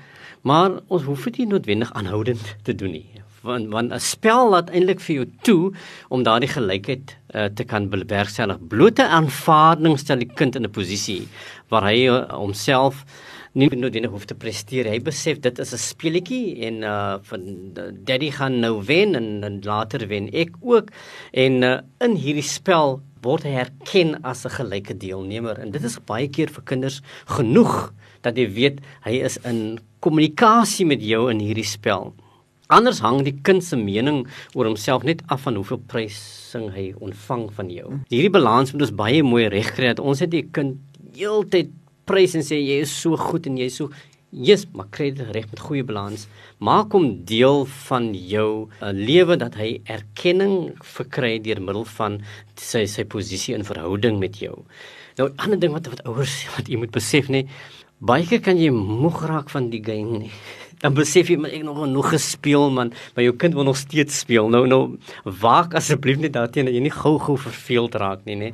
maar 0.44 0.76
ons 0.92 1.06
hoef 1.08 1.24
dit 1.30 1.40
nie 1.40 1.48
noodwendig 1.54 1.94
aanhoudend 1.96 2.52
te 2.68 2.74
doen 2.82 2.92
nie. 2.98 3.22
Want 3.48 3.72
want 3.72 3.94
'n 3.96 4.02
spel 4.10 4.50
laat 4.52 4.68
eintlik 4.68 5.00
vir 5.00 5.14
jou 5.16 5.26
toe 5.40 5.72
om 6.10 6.26
daardie 6.28 6.52
gelykheid 6.52 7.16
uh, 7.32 7.48
te 7.48 7.64
kan 7.64 7.88
bewerkstellig. 7.88 8.60
Blote 8.68 9.08
aanvaarding 9.08 9.96
stel 9.98 10.18
die 10.18 10.34
kind 10.34 10.56
in 10.56 10.68
'n 10.68 10.70
posisie 10.70 11.28
waar 11.70 11.88
hy 11.88 12.12
uh, 12.12 12.28
homself 12.28 13.04
uh, 13.06 13.27
nie 13.52 13.68
noodwendig 13.72 14.12
hoef 14.12 14.26
te 14.28 14.36
presteer. 14.36 14.88
Hy 14.90 15.00
besef 15.00 15.40
dit 15.40 15.58
is 15.58 15.72
'n 15.72 15.78
speletjie 15.78 16.66
en 16.66 16.82
uh 16.82 17.18
van 17.22 17.42
daddy 18.04 18.30
gaan 18.30 18.60
nou 18.60 18.82
wen 18.84 19.14
en, 19.14 19.44
en 19.44 19.60
later 19.62 20.06
wen 20.08 20.28
ek 20.32 20.50
ook. 20.60 20.90
En 21.32 21.62
uh, 21.62 21.80
in 22.00 22.16
hierdie 22.16 22.42
spel 22.42 23.00
word 23.22 23.44
hy 23.44 23.54
herken 23.56 24.16
as 24.24 24.44
'n 24.44 24.50
gelyke 24.50 24.94
deelnemer 24.94 25.58
en 25.58 25.70
dit 25.70 25.84
is 25.84 25.98
baie 25.98 26.28
keer 26.28 26.48
vir 26.48 26.62
kinders 26.64 27.00
genoeg 27.26 27.92
dat 28.22 28.36
jy 28.36 28.48
weet 28.52 28.80
hy 29.04 29.20
is 29.24 29.38
in 29.44 29.78
kommunikasie 30.00 30.86
met 30.86 31.02
jou 31.02 31.30
in 31.30 31.40
hierdie 31.40 31.66
spel. 31.66 32.14
Anders 32.68 33.00
hang 33.00 33.22
die 33.24 33.38
kind 33.42 33.64
se 33.64 33.76
mening 33.76 34.26
oor 34.54 34.66
homself 34.68 35.02
net 35.02 35.22
af 35.32 35.46
van 35.46 35.56
hoeveel 35.56 35.80
prysing 35.88 36.68
hy 36.74 36.92
ontvang 37.00 37.48
van 37.56 37.70
jou. 37.70 37.94
Hierdie 38.12 38.30
balans 38.30 38.72
moet 38.72 38.82
ons 38.82 38.92
baie 38.92 39.22
mooi 39.22 39.48
regkry 39.48 39.94
dat 39.94 40.00
ons 40.04 40.20
net 40.20 40.30
die 40.30 40.44
kind 40.52 40.76
heeltyd 41.16 41.72
prys 42.08 42.36
en 42.38 42.46
sê 42.46 42.58
jy 42.58 42.80
is 42.84 42.94
so 43.04 43.18
goed 43.20 43.46
en 43.50 43.58
jy 43.60 43.68
is 43.70 43.78
so 43.82 43.92
Jesus, 44.28 44.66
maar 44.76 44.90
kry 44.92 45.06
dit 45.16 45.28
reg 45.32 45.46
met 45.48 45.60
goeie 45.64 45.84
balans. 45.88 46.26
Maak 46.60 46.92
hom 46.92 47.06
deel 47.24 47.62
van 47.88 48.10
jou 48.12 48.68
uh, 48.68 48.90
lewe 48.92 49.38
dat 49.40 49.56
hy 49.56 49.78
erkenning 49.88 50.74
verkry 50.84 51.38
deur 51.40 51.62
middel 51.64 51.86
van 51.96 52.18
sy 52.60 52.82
sy 52.84 53.06
posisie 53.08 53.56
in 53.56 53.64
verhouding 53.64 54.20
met 54.20 54.36
jou. 54.36 54.66
Nou 55.16 55.30
'n 55.30 55.40
ander 55.40 55.58
ding 55.58 55.72
wat 55.72 55.88
wat 55.88 56.04
ouers 56.04 56.44
wat 56.58 56.68
jy 56.68 56.76
moet 56.76 56.92
besef 56.92 57.32
nê, 57.32 57.46
baie 57.98 58.26
keer 58.28 58.44
kan 58.44 58.60
jy 58.60 58.68
moeg 58.70 59.24
raak 59.24 59.48
van 59.48 59.70
die 59.72 59.80
game 59.80 60.18
nie 60.28 60.32
dan 60.82 60.94
besef 60.94 61.30
jy 61.30 61.38
maar 61.40 61.54
ek 61.54 61.64
nog 61.66 61.80
genoeg 61.82 62.10
gespeel 62.14 62.68
man, 62.74 62.92
maar 63.14 63.24
jou 63.24 63.34
kind 63.40 63.56
wil 63.58 63.66
nog 63.68 63.78
steeds 63.80 64.20
speel. 64.22 64.48
Nou 64.52 64.64
nou 64.70 64.80
waak 65.42 65.74
asseblief 65.78 66.20
net 66.22 66.34
daarteen 66.36 66.68
dat 66.68 66.76
jy 66.76 66.82
nie 66.84 66.94
gou-gou 66.94 67.36
verveeld 67.40 67.98
raak 67.98 68.24
nie, 68.28 68.36
nê. 68.38 68.50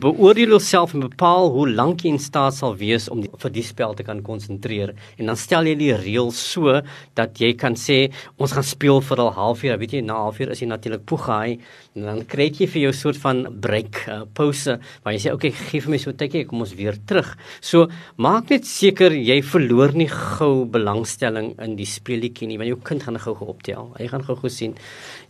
Beoordeel 0.00 0.54
jouself 0.54 0.94
en 0.94 1.04
bepaal 1.06 1.50
hoe 1.54 1.66
lank 1.70 2.04
jy 2.04 2.14
in 2.14 2.22
staat 2.22 2.56
sal 2.56 2.76
wees 2.78 3.08
om 3.12 3.24
die, 3.24 3.30
vir 3.42 3.54
die 3.54 3.64
spel 3.66 3.96
te 3.98 4.06
kan 4.06 4.22
konsentreer 4.24 4.94
en 5.18 5.30
dan 5.30 5.38
stel 5.40 5.66
jy 5.68 5.74
die 5.80 5.92
reël 5.98 6.30
so 6.34 6.80
dat 7.18 7.40
jy 7.40 7.52
kan 7.58 7.78
sê 7.78 7.98
ons 8.38 8.54
gaan 8.54 8.66
speel 8.66 9.02
vir 9.04 9.24
al 9.24 9.32
halfuur, 9.34 9.78
weet 9.80 9.98
jy, 9.98 10.04
na 10.06 10.20
halfuur 10.26 10.54
is 10.54 10.62
jy 10.62 10.68
natuurlik 10.70 11.04
poegaai 11.10 11.58
en 11.94 12.06
dan 12.08 12.22
kry 12.30 12.48
jy 12.54 12.68
vir 12.70 12.86
jou 12.86 12.94
soort 12.96 13.18
van 13.22 13.44
break, 13.64 14.04
uh, 14.10 14.22
pause 14.36 14.78
waar 15.04 15.14
jy 15.14 15.24
sê 15.26 15.34
okay, 15.34 15.50
gee 15.54 15.82
vir 15.82 15.94
my 15.94 15.98
so 15.98 16.10
'n 16.10 16.18
tydjie, 16.18 16.46
kom 16.46 16.60
ons 16.60 16.74
weer 16.74 16.96
terug. 17.06 17.36
So 17.60 17.88
maak 18.16 18.50
net 18.50 18.66
seker 18.66 19.12
jy 19.12 19.40
verloor 19.42 19.94
nie 19.94 20.08
gou 20.08 20.64
belangstelling 20.66 21.54
in 21.64 21.76
die 21.78 21.88
speletjie 21.88 22.48
nie 22.48 22.58
want 22.60 22.70
jou 22.70 22.78
kind 22.84 23.02
gaan 23.04 23.18
gou-gou 23.20 23.48
optel. 23.54 23.90
Hy 23.98 24.08
gaan 24.12 24.24
gou-gou 24.26 24.50
sien 24.52 24.76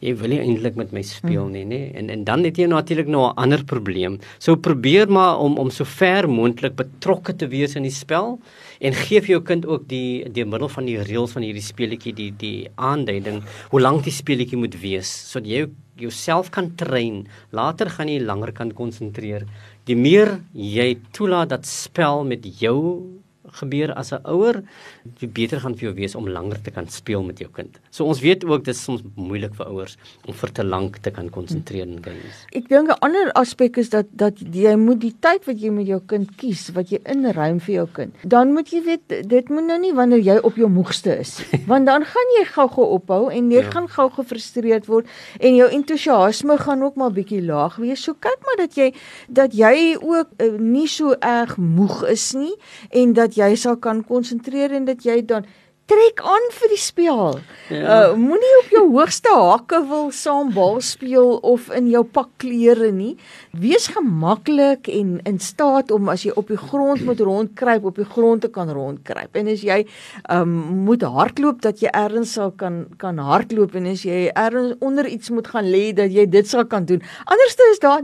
jy 0.05 0.15
wil 0.21 0.35
nie 0.35 0.41
eintlik 0.43 0.77
met 0.81 0.93
my 0.93 1.03
speel 1.07 1.49
nie, 1.53 1.65
nê? 1.69 1.81
En 1.99 2.11
en 2.11 2.25
dan 2.27 2.45
het 2.45 2.59
jy 2.59 2.67
natuurlik 2.71 3.09
nou 3.09 3.25
'n 3.29 3.37
ander 3.37 3.65
probleem. 3.65 4.19
So 4.39 4.57
probeer 4.57 5.09
maar 5.09 5.39
om 5.39 5.59
om 5.59 5.71
so 5.71 5.85
ver 5.85 6.29
moontlik 6.29 6.77
betrokke 6.77 7.37
te 7.37 7.47
wees 7.49 7.77
in 7.77 7.83
die 7.83 7.95
spel 7.95 8.41
en 8.81 8.93
gee 8.93 9.21
vir 9.21 9.31
jou 9.37 9.43
kind 9.43 9.67
ook 9.67 9.89
die 9.89 10.29
die 10.29 10.45
middel 10.45 10.69
van 10.69 10.85
die 10.85 10.99
reëls 10.99 11.33
van 11.33 11.43
hierdie 11.43 11.63
speletjie 11.63 12.15
die 12.15 12.33
die 12.37 12.69
aanduiding 12.77 13.43
hoe 13.71 13.81
lank 13.81 14.05
die 14.05 14.13
speletjie 14.13 14.59
moet 14.59 14.75
wees 14.81 15.31
sodat 15.31 15.49
jy 15.49 15.67
jouself 15.97 16.51
kan 16.51 16.75
train. 16.77 17.27
Later 17.51 17.91
gaan 17.91 18.09
jy 18.11 18.21
langer 18.23 18.53
kan 18.53 18.73
konsentreer. 18.75 19.47
Die 19.87 19.97
meer 19.97 20.41
jy 20.53 20.95
toelaat 21.15 21.53
dat 21.55 21.67
spel 21.67 22.25
met 22.25 22.47
jou 22.61 22.79
gebeur 23.61 23.95
as 23.95 24.13
'n 24.13 24.21
ouer, 24.25 24.63
die 25.21 25.29
beter 25.29 25.61
gaan 25.61 25.75
vir 25.75 25.89
jou 25.89 25.95
wees 25.95 26.15
om 26.15 26.29
langer 26.29 26.61
te 26.63 26.71
kan 26.71 26.89
speel 26.89 27.23
met 27.23 27.39
jou 27.39 27.49
kind. 27.53 27.79
So 27.91 28.05
ons 28.05 28.21
weet 28.21 28.45
ook 28.45 28.65
dis 28.65 28.83
soms 28.83 29.03
moeilik 29.17 29.55
vir 29.55 29.67
ouers 29.67 29.97
om 30.27 30.35
vir 30.35 30.53
te 30.53 30.65
lank 30.65 30.99
te 30.99 31.11
kan 31.11 31.31
konsentreer 31.31 31.87
in 31.87 32.03
games. 32.03 32.45
Ek 32.53 32.69
dink 32.69 32.89
'n 32.89 32.99
ander 33.01 33.33
aspek 33.33 33.77
is 33.79 33.91
dat 33.91 34.07
dat 34.13 34.39
jy 34.39 34.77
moet 34.77 35.01
die 35.01 35.15
tyd 35.21 35.45
wat 35.47 35.61
jy 35.61 35.71
met 35.71 35.87
jou 35.87 36.01
kind 36.07 36.37
kies, 36.37 36.71
wat 36.75 36.91
jy 36.91 37.01
inruim 37.05 37.61
vir 37.61 37.75
jou 37.75 37.87
kind. 37.93 38.15
Dan 38.25 38.53
moet 38.53 38.71
jy 38.71 38.83
weet 38.83 39.29
dit 39.29 39.49
moet 39.49 39.67
nou 39.67 39.79
nie 39.79 39.93
wanneer 39.93 40.21
jy 40.21 40.39
op 40.43 40.57
jou 40.57 40.69
moegste 40.69 41.19
is, 41.19 41.41
want 41.71 41.87
dan 41.87 42.05
gaan 42.05 42.29
jy 42.39 42.45
gou-gou 42.45 42.87
ophou 42.99 43.31
en 43.31 43.51
jy 43.51 43.63
ja. 43.63 43.71
gaan 43.71 43.89
gou 43.89 44.09
gefrustreerd 44.11 44.87
word 44.87 45.07
en 45.41 45.55
jou 45.55 45.69
entoesiasme 45.69 46.59
gaan 46.59 46.83
ook 46.83 46.97
maar 46.97 47.13
bietjie 47.13 47.43
laag 47.43 47.77
wees. 47.77 48.03
So 48.03 48.15
kyk 48.15 48.39
maar 48.45 48.67
dat 48.67 48.77
jy 48.77 48.93
dat 49.29 49.53
jy 49.53 49.97
ook 50.01 50.29
uh, 50.39 50.59
nie 50.59 50.89
so 50.89 51.15
erg 51.21 51.57
moeg 51.57 52.05
is 52.11 52.33
nie 52.35 52.55
en 52.91 53.13
dat 53.13 53.37
jy 53.37 53.44
jy 53.45 53.57
sal 53.57 53.77
kan 53.77 54.03
konsentreer 54.05 54.73
en 54.73 54.89
dat 54.89 55.05
jy 55.05 55.21
dan 55.27 55.47
trek 55.91 56.21
aan 56.25 56.47
vir 56.57 56.71
die 56.73 56.81
spel. 56.81 57.39
Ja. 57.69 57.81
Uh 57.85 58.15
moenie 58.17 58.53
op 58.63 58.71
jou 58.73 58.83
hoogste 58.95 59.33
hakke 59.35 59.83
wil 59.89 60.07
saam 60.15 60.53
bal 60.55 60.79
speel 60.85 61.35
of 61.45 61.67
in 61.77 61.91
jou 61.93 62.05
pak 62.09 62.31
klere 62.41 62.89
nie. 62.95 63.15
Wees 63.53 63.91
gemaklik 63.93 64.89
en 64.89 65.19
in 65.29 65.39
staat 65.45 65.93
om 65.93 66.09
as 66.13 66.25
jy 66.25 66.33
op 66.41 66.49
die 66.49 66.61
grond 66.61 67.05
moet 67.05 67.21
rondkruip, 67.21 67.85
op 67.91 68.01
die 68.01 68.09
grond 68.09 68.45
te 68.45 68.51
kan 68.53 68.73
rondkruip. 68.73 69.37
En 69.37 69.51
as 69.53 69.65
jy 69.67 69.83
um 70.33 70.55
moet 70.87 71.05
hardloop 71.05 71.61
dat 71.65 71.83
jy 71.85 71.93
ergens 71.93 72.33
sal 72.39 72.55
kan 72.57 72.85
kan 73.01 73.21
hardloop 73.21 73.77
en 73.77 73.91
as 73.93 74.07
jy 74.09 74.31
ergens 74.33 74.81
onder 74.85 75.09
iets 75.09 75.33
moet 75.35 75.53
gaan 75.53 75.69
lê 75.69 75.93
dat 75.97 76.13
jy 76.13 76.25
dit 76.31 76.49
sal 76.49 76.65
kan 76.65 76.89
doen. 76.89 77.05
Anderste 77.29 77.69
is 77.75 77.83
daar 77.85 78.01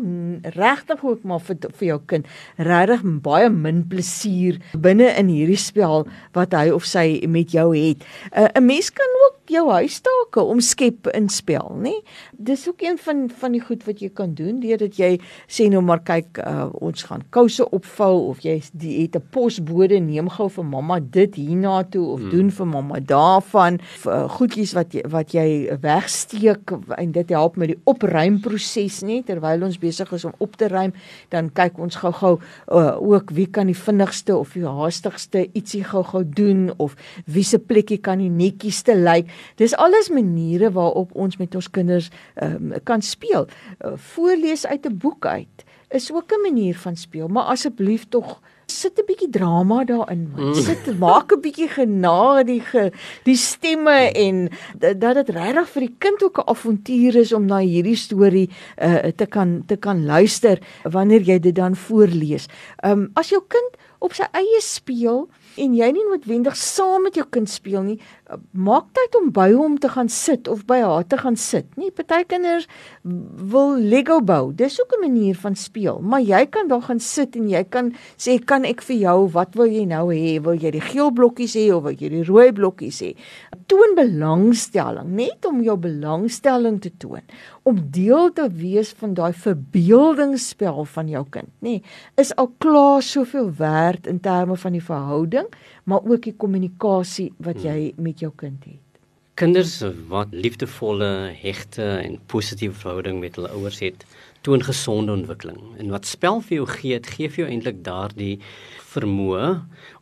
regtig 0.57 1.05
ook 1.05 1.25
maar 1.25 1.41
vir 1.49 1.57
vir 1.81 1.89
jou 1.95 2.01
kind 2.13 2.29
regtig 2.57 3.05
baie 3.25 3.49
min 3.51 3.83
plesier 3.89 4.61
binne 4.77 5.09
in 5.17 5.33
hierdie 5.33 5.61
spel 5.61 6.07
wat 6.37 6.53
hy 6.57 6.69
of 6.75 6.85
sy 6.85 7.23
met 7.29 7.53
jou 7.57 7.70
het. 7.77 8.05
Uh, 8.37 8.49
'n 8.55 8.65
Mens 8.65 8.93
kan 8.93 9.07
ook 9.27 9.39
jou 9.45 9.71
huistake 9.71 10.41
omskep 10.41 11.07
in 11.07 11.29
spel, 11.29 11.77
nê? 11.83 11.95
Dis 12.33 12.69
ook 12.69 12.83
een 12.83 12.99
van 12.99 13.31
van 13.41 13.53
die 13.53 13.61
goed 13.61 13.85
wat 13.85 14.01
jy 14.01 14.11
kan 14.15 14.35
doen 14.35 14.61
deurdat 14.61 14.97
jy 14.97 15.21
sê 15.47 15.69
nou 15.69 15.83
maar 15.83 16.03
kyk, 16.03 16.39
uh, 16.39 16.69
ons 16.73 17.03
gaan 17.03 17.23
kouse 17.31 17.71
opvou 17.71 18.29
of 18.29 18.41
jy 18.41 18.63
die 18.73 19.03
het 19.03 19.17
'n 19.17 19.27
posbode 19.31 19.99
neem 20.01 20.29
gou 20.29 20.49
vir 20.49 20.65
mamma 20.65 21.01
dit 21.01 21.35
hiernatoe 21.35 22.07
of 22.07 22.21
hmm. 22.21 22.31
doen 22.31 22.51
vir 22.51 22.67
mamma 22.67 23.01
daarvan 23.01 23.79
uh, 24.07 24.29
goedjies 24.29 24.73
wat 24.73 24.95
jy 24.95 25.03
wat 25.09 25.33
jy 25.33 25.77
wegsteek 25.81 26.73
en 26.97 27.13
dit 27.13 27.29
help 27.29 27.57
met 27.57 27.69
die 27.69 27.81
opruimproses 27.85 29.03
nê 29.03 29.23
terwyl 29.27 29.65
ons 29.67 29.79
besig 29.79 30.13
is 30.13 30.25
om 30.25 30.35
op 30.39 30.57
te 30.57 30.69
ruim, 30.69 30.93
dan 31.29 31.51
kyk 31.57 31.79
ons 31.79 32.01
gou-gou 32.03 32.35
uh, 32.39 32.97
ook 33.01 33.31
wie 33.37 33.47
kan 33.47 33.71
die 33.71 33.77
vinnigste 33.77 34.37
of 34.37 34.55
die 34.57 34.67
haastigste 34.67 35.47
ietsie 35.53 35.85
gou-gou 35.87 36.25
doen 36.25 36.71
of 36.79 36.97
wie 37.27 37.45
se 37.47 37.60
plekkie 37.61 37.99
kan 37.99 38.19
die 38.19 38.31
netjieste 38.31 38.95
lyk. 38.97 39.31
Dis 39.57 39.75
alles 39.75 40.11
maniere 40.11 40.73
waarop 40.73 41.15
ons 41.15 41.37
met 41.37 41.55
ons 41.55 41.71
kinders 41.71 42.11
um, 42.43 42.73
kan 42.85 43.03
speel. 43.03 43.47
Uh, 43.81 43.97
voorlees 43.97 44.67
uit 44.67 44.87
'n 44.87 44.99
boek 44.99 45.27
uit 45.27 45.65
is 45.91 46.13
ook 46.13 46.33
'n 46.33 46.41
manier 46.43 46.77
van 46.79 46.97
speel, 46.97 47.29
maar 47.29 47.45
asseblief 47.45 48.09
tog 48.09 48.41
sit 48.67 48.99
'n 48.99 49.05
bietjie 49.07 49.31
drama 49.31 49.85
daarin. 49.85 50.33
Mm. 50.37 50.55
Sit 50.55 50.99
maak 50.99 51.33
'n 51.33 51.41
bietjie 51.41 51.69
genade 51.69 52.45
die 52.45 52.63
die 53.29 53.37
stemme 53.37 54.13
en 54.13 54.49
dat 54.79 55.15
dit 55.15 55.29
regtig 55.29 55.69
vir 55.69 55.81
die 55.81 55.95
kind 55.99 56.23
ook 56.23 56.39
'n 56.39 56.49
avontuur 56.49 57.17
is 57.17 57.33
om 57.33 57.45
na 57.47 57.59
hierdie 57.59 57.97
storie 57.97 58.51
uh, 58.83 59.11
te 59.17 59.27
kan 59.27 59.63
te 59.67 59.77
kan 59.77 60.05
luister 60.05 60.59
wanneer 60.83 61.21
jy 61.21 61.39
dit 61.39 61.55
dan 61.55 61.77
voorlees. 61.77 62.47
Ehm 62.83 62.93
um, 62.99 63.11
as 63.15 63.29
jou 63.29 63.43
kind 63.49 63.77
op 63.99 64.13
sy 64.13 64.25
eie 64.33 64.61
speel 64.61 65.29
en 65.57 65.75
jy 65.75 65.91
nie 65.93 66.07
noodwendig 66.07 66.57
saam 66.57 67.03
met 67.09 67.19
jou 67.19 67.27
kind 67.31 67.51
speel 67.51 67.83
nie, 67.83 67.99
maak 68.53 68.91
tyd 68.95 69.17
om 69.19 69.31
by 69.35 69.49
hom 69.53 69.77
te 69.81 69.89
gaan 69.91 70.09
sit 70.13 70.49
of 70.49 70.65
by 70.69 70.81
haar 70.85 71.07
te 71.07 71.19
gaan 71.19 71.37
sit. 71.37 71.67
Nie 71.81 71.91
party 71.95 72.23
kinders 72.31 72.69
wil 73.03 73.77
Lego 73.79 74.21
bou. 74.23 74.53
Dis 74.55 74.81
ook 74.81 74.93
'n 74.97 75.01
manier 75.01 75.35
van 75.35 75.57
speel, 75.57 76.01
maar 76.01 76.21
jy 76.21 76.47
kan 76.47 76.69
daar 76.69 76.83
gaan 76.83 77.01
sit 77.01 77.37
en 77.37 77.49
jy 77.49 77.65
kan 77.65 77.93
sê 78.17 78.39
kan 78.45 78.65
ek 78.65 78.83
vir 78.83 78.97
jou 78.97 79.29
wat 79.29 79.55
wil 79.55 79.67
jy 79.67 79.85
nou 79.85 80.15
hê? 80.15 80.41
Wil 80.43 80.55
jy 80.55 80.71
die 80.71 80.81
geel 80.81 81.11
blokkies 81.11 81.55
hê 81.55 81.75
of 81.75 81.83
wil 81.83 81.93
jy 81.93 82.09
die 82.09 82.25
rooi 82.25 82.53
blokkies 82.53 83.01
hê? 83.01 83.17
Toon 83.67 83.95
belangstelling, 83.95 85.15
net 85.15 85.45
om 85.47 85.63
jou 85.63 85.77
belangstelling 85.77 86.81
te 86.81 86.91
toon, 86.99 87.23
om 87.63 87.77
deel 87.91 88.33
te 88.33 88.49
wees 88.49 88.93
van 88.93 89.15
daai 89.15 89.33
verbeeldingsspel 89.33 90.85
van 90.85 91.09
jou 91.09 91.25
kind, 91.31 91.49
nê? 91.61 91.83
Is 92.17 92.35
al 92.37 92.53
klaar 92.59 93.03
soveel 93.03 93.51
werd 93.59 94.07
in 94.07 94.21
terme 94.21 94.57
van 94.57 94.73
die 94.73 94.85
verhouding, 94.85 95.47
maar 95.91 96.07
ook 96.07 96.23
die 96.29 96.37
kommunikasie 96.39 97.33
wat 97.43 97.65
jy 97.67 97.93
met 97.99 98.23
jou 98.23 98.31
kind 98.39 98.65
het. 98.69 98.87
Kinders 99.41 99.79
wat 100.11 100.35
liefdevolle, 100.37 101.33
hegte 101.41 101.87
en 102.03 102.19
positiewe 102.29 102.77
verhouding 102.77 103.23
met 103.23 103.39
hulle 103.39 103.51
ouers 103.57 103.81
het, 103.81 104.05
toon 104.47 104.63
gesonde 104.65 105.13
ontwikkeling. 105.13 105.59
En 105.81 105.91
wat 105.95 106.09
spel 106.09 106.43
vir 106.45 106.61
jou 106.61 106.67
gee, 106.69 106.99
dit 106.99 107.09
gee 107.15 107.31
vir 107.33 107.43
jou 107.45 107.49
eintlik 107.53 107.81
daardie 107.87 108.35
vermoë 108.91 109.49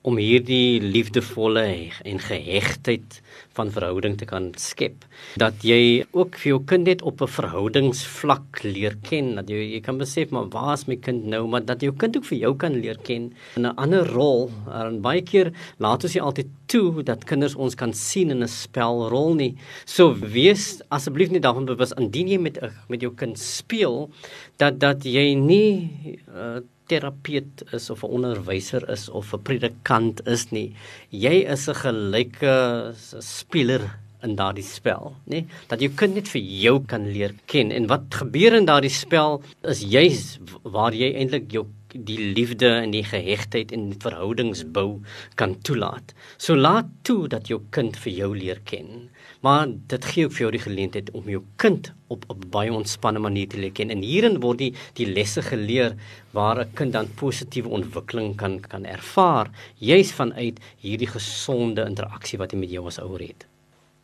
om 0.08 0.18
hierdie 0.20 0.80
liefdevolle 0.82 1.64
en 2.08 2.22
gehegtheid 2.24 3.20
van 3.58 3.72
verhouding 3.74 4.16
te 4.18 4.28
kan 4.28 4.50
skep. 4.60 5.04
Dat 5.40 5.66
jy 5.66 6.04
ook 6.16 6.38
vir 6.38 6.52
jou 6.52 6.60
kind 6.70 6.88
net 6.88 7.02
op 7.02 7.22
'n 7.22 7.34
verhoudingsvlak 7.38 8.62
leer 8.64 8.96
ken, 9.02 9.34
dat 9.34 9.50
jy 9.50 9.74
jy 9.74 9.80
kan 9.80 9.98
besef 9.98 10.30
maar 10.30 10.48
waar 10.54 10.74
is 10.74 10.86
my 10.88 10.96
kind 10.96 11.26
nou, 11.26 11.46
maar 11.46 11.64
dat 11.64 11.82
jou 11.82 11.92
kind 11.92 12.16
ook 12.16 12.24
vir 12.24 12.38
jou 12.38 12.54
kan 12.56 12.80
leer 12.80 12.98
ken 13.02 13.32
in 13.56 13.66
'n 13.66 13.76
ander 13.76 14.06
rol. 14.06 14.50
En 14.70 15.00
baie 15.00 15.22
keer 15.22 15.52
laat 15.78 16.04
ons 16.04 16.14
nie 16.14 16.22
altyd 16.22 16.48
toe 16.66 17.02
dat 17.02 17.24
kinders 17.24 17.54
ons 17.54 17.74
kan 17.74 17.92
sien 17.92 18.30
in 18.30 18.42
'n 18.42 18.48
spelrol 18.48 19.34
nie. 19.34 19.56
So 19.84 20.14
wees 20.14 20.80
asseblief 20.90 21.30
nie 21.30 21.40
daarvan 21.40 21.66
bewus 21.66 21.92
indien 21.98 22.28
jy 22.28 22.38
met 22.38 22.58
met 22.88 23.00
jou 23.00 23.14
kind 23.14 23.38
speel 23.38 24.10
dat 24.56 24.78
dat 24.78 25.04
jy 25.04 25.34
nie 25.34 25.90
uh, 26.28 26.60
terapeut 26.88 27.62
is 27.72 27.90
of 27.90 28.02
'n 28.02 28.12
onderwyser 28.16 28.82
is 28.90 29.08
of 29.08 29.32
'n 29.34 29.42
predikant 29.42 30.26
is 30.26 30.50
nie. 30.50 30.74
Jy 31.10 31.46
is 31.54 31.68
'n 31.68 31.74
gelyke 31.84 32.94
speler 33.20 33.82
in 34.22 34.34
daardie 34.36 34.66
spel, 34.66 35.14
nê? 35.30 35.44
Dat 35.68 35.80
jy 35.80 35.90
kind 35.94 36.14
net 36.14 36.28
vir 36.28 36.42
jou 36.42 36.76
kan 36.90 37.06
leer 37.12 37.34
ken 37.46 37.70
en 37.70 37.86
wat 37.86 38.14
gebeur 38.20 38.56
in 38.58 38.66
daardie 38.66 38.90
spel 38.90 39.42
is 39.62 39.80
juis 39.80 40.38
waar 40.64 40.92
jy 40.92 41.12
eintlik 41.14 41.52
jou 41.52 41.66
die 41.94 42.18
liefde 42.34 42.68
en 42.82 42.90
die 42.92 43.04
gehegtheid 43.04 43.72
en 43.72 43.92
verhoudings 44.02 44.64
bou 44.76 45.00
kan 45.40 45.54
toelaat. 45.64 46.14
So 46.36 46.56
laat 46.56 46.90
toe 47.02 47.28
dat 47.28 47.48
jou 47.48 47.62
kind 47.70 47.96
vir 47.96 48.12
jou 48.12 48.34
leer 48.36 48.60
ken. 48.64 49.08
Maar 49.40 49.68
dit 49.86 50.04
gee 50.04 50.24
ook 50.26 50.32
vir 50.34 50.44
jou 50.44 50.50
die 50.50 50.62
geleentheid 50.62 51.10
om 51.14 51.28
jou 51.30 51.42
kind 51.62 51.92
op 52.08 52.24
'n 52.28 52.48
baie 52.50 52.72
ontspanne 52.72 53.18
manier 53.18 53.48
te 53.48 53.58
leer 53.58 53.72
ken. 53.72 53.90
En 53.90 54.02
hierin 54.02 54.40
word 54.40 54.58
die 54.58 54.74
die 54.94 55.06
lesse 55.06 55.42
geleer 55.42 55.94
waar 56.32 56.60
'n 56.60 56.72
kind 56.74 56.92
dan 56.92 57.14
positiewe 57.14 57.68
ontwikkeling 57.68 58.36
kan 58.36 58.60
kan 58.60 58.84
ervaar 58.84 59.50
juis 59.78 60.12
vanuit 60.12 60.58
hierdie 60.76 61.06
gesonde 61.06 61.84
interaksie 61.84 62.38
wat 62.38 62.50
hy 62.50 62.58
met 62.58 62.70
jou 62.70 62.86
as 62.86 62.98
ouer 62.98 63.20
het. 63.20 63.46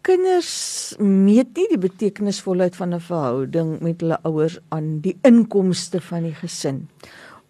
Kinders 0.01 0.94
meet 0.99 1.57
nie 1.57 1.68
die 1.68 1.79
betekenisvolheid 1.79 2.77
van 2.77 2.94
'n 2.94 3.01
verhouding 3.01 3.81
met 3.81 4.01
hulle 4.01 4.18
ouers 4.23 4.59
aan 4.68 5.01
die 5.01 5.16
inkomste 5.23 6.01
van 6.01 6.23
die 6.23 6.35
gesin 6.35 6.88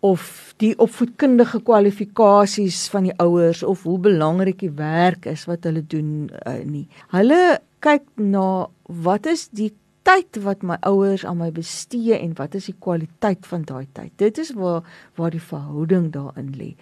of 0.05 0.53
die 0.61 0.75
opvoedkundige 0.79 1.63
kwalifikasies 1.65 2.83
van 2.93 3.09
die 3.09 3.15
ouers 3.23 3.63
of 3.65 3.87
hoe 3.89 3.99
belangrik 4.05 4.61
die 4.61 4.75
werk 4.77 5.25
is 5.31 5.47
wat 5.49 5.65
hulle 5.65 5.81
doen 5.81 6.29
uh, 6.45 6.59
nie. 6.69 6.85
Hulle 7.15 7.41
kyk 7.85 8.05
na 8.21 8.67
wat 9.05 9.31
is 9.31 9.49
die 9.57 9.71
tyd 10.05 10.37
wat 10.45 10.61
my 10.67 10.77
ouers 10.85 11.25
aan 11.25 11.39
my 11.41 11.49
bestee 11.55 12.13
en 12.19 12.35
wat 12.37 12.59
is 12.59 12.69
die 12.69 12.77
kwaliteit 12.87 13.49
van 13.49 13.65
daai 13.65 13.87
tyd. 13.97 14.13
Dit 14.21 14.39
is 14.43 14.53
waar 14.59 14.85
waar 15.17 15.33
die 15.33 15.41
verhouding 15.41 16.11
daarin 16.13 16.53
lê. 16.59 16.75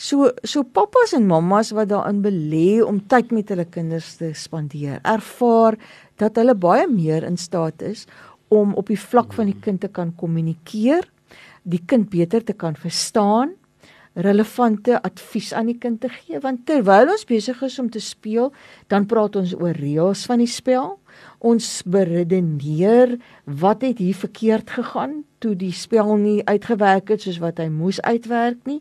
So 0.00 0.32
so 0.40 0.64
pappas 0.64 1.12
en 1.16 1.28
mammas 1.28 1.74
wat 1.76 1.92
daarin 1.92 2.24
belê 2.24 2.80
om 2.80 3.02
tyd 3.12 3.36
met 3.36 3.52
hulle 3.52 3.68
kinders 3.68 4.14
te 4.22 4.32
spandeer, 4.32 5.02
ervaar 5.04 5.76
dat 6.20 6.40
hulle 6.40 6.56
baie 6.56 6.88
meer 6.88 7.28
in 7.28 7.36
staat 7.36 7.84
is 7.84 8.06
om 8.48 8.72
op 8.80 8.88
die 8.88 8.98
vlak 8.98 9.36
van 9.36 9.52
die 9.52 9.60
kind 9.60 9.84
te 9.84 9.92
kan 9.92 10.16
kommunikeer 10.16 11.04
die 11.62 11.82
kind 11.86 12.10
beter 12.10 12.44
te 12.44 12.52
kan 12.52 12.76
verstaan, 12.76 13.56
relevante 14.14 14.96
advies 15.06 15.52
aan 15.54 15.68
die 15.70 15.78
kind 15.78 16.00
te 16.02 16.08
gee 16.10 16.40
want 16.42 16.64
terwyl 16.66 17.12
ons 17.12 17.24
besig 17.28 17.60
is 17.62 17.78
om 17.78 17.90
te 17.90 18.02
speel, 18.02 18.50
dan 18.90 19.06
praat 19.06 19.36
ons 19.38 19.54
oor 19.54 19.76
reëls 19.76 20.24
van 20.26 20.42
die 20.42 20.50
spel. 20.50 20.96
Ons 21.38 21.82
beredeneer 21.82 23.18
wat 23.44 23.82
het 23.82 23.98
hier 23.98 24.14
verkeerd 24.14 24.70
gegaan 24.70 25.24
toe 25.40 25.54
die 25.56 25.72
spel 25.74 26.14
nie 26.20 26.40
uitgewerk 26.44 27.10
het 27.12 27.24
soos 27.24 27.40
wat 27.42 27.60
hy 27.62 27.68
moes 27.72 28.00
uitwerk 28.04 28.60
nie. 28.68 28.80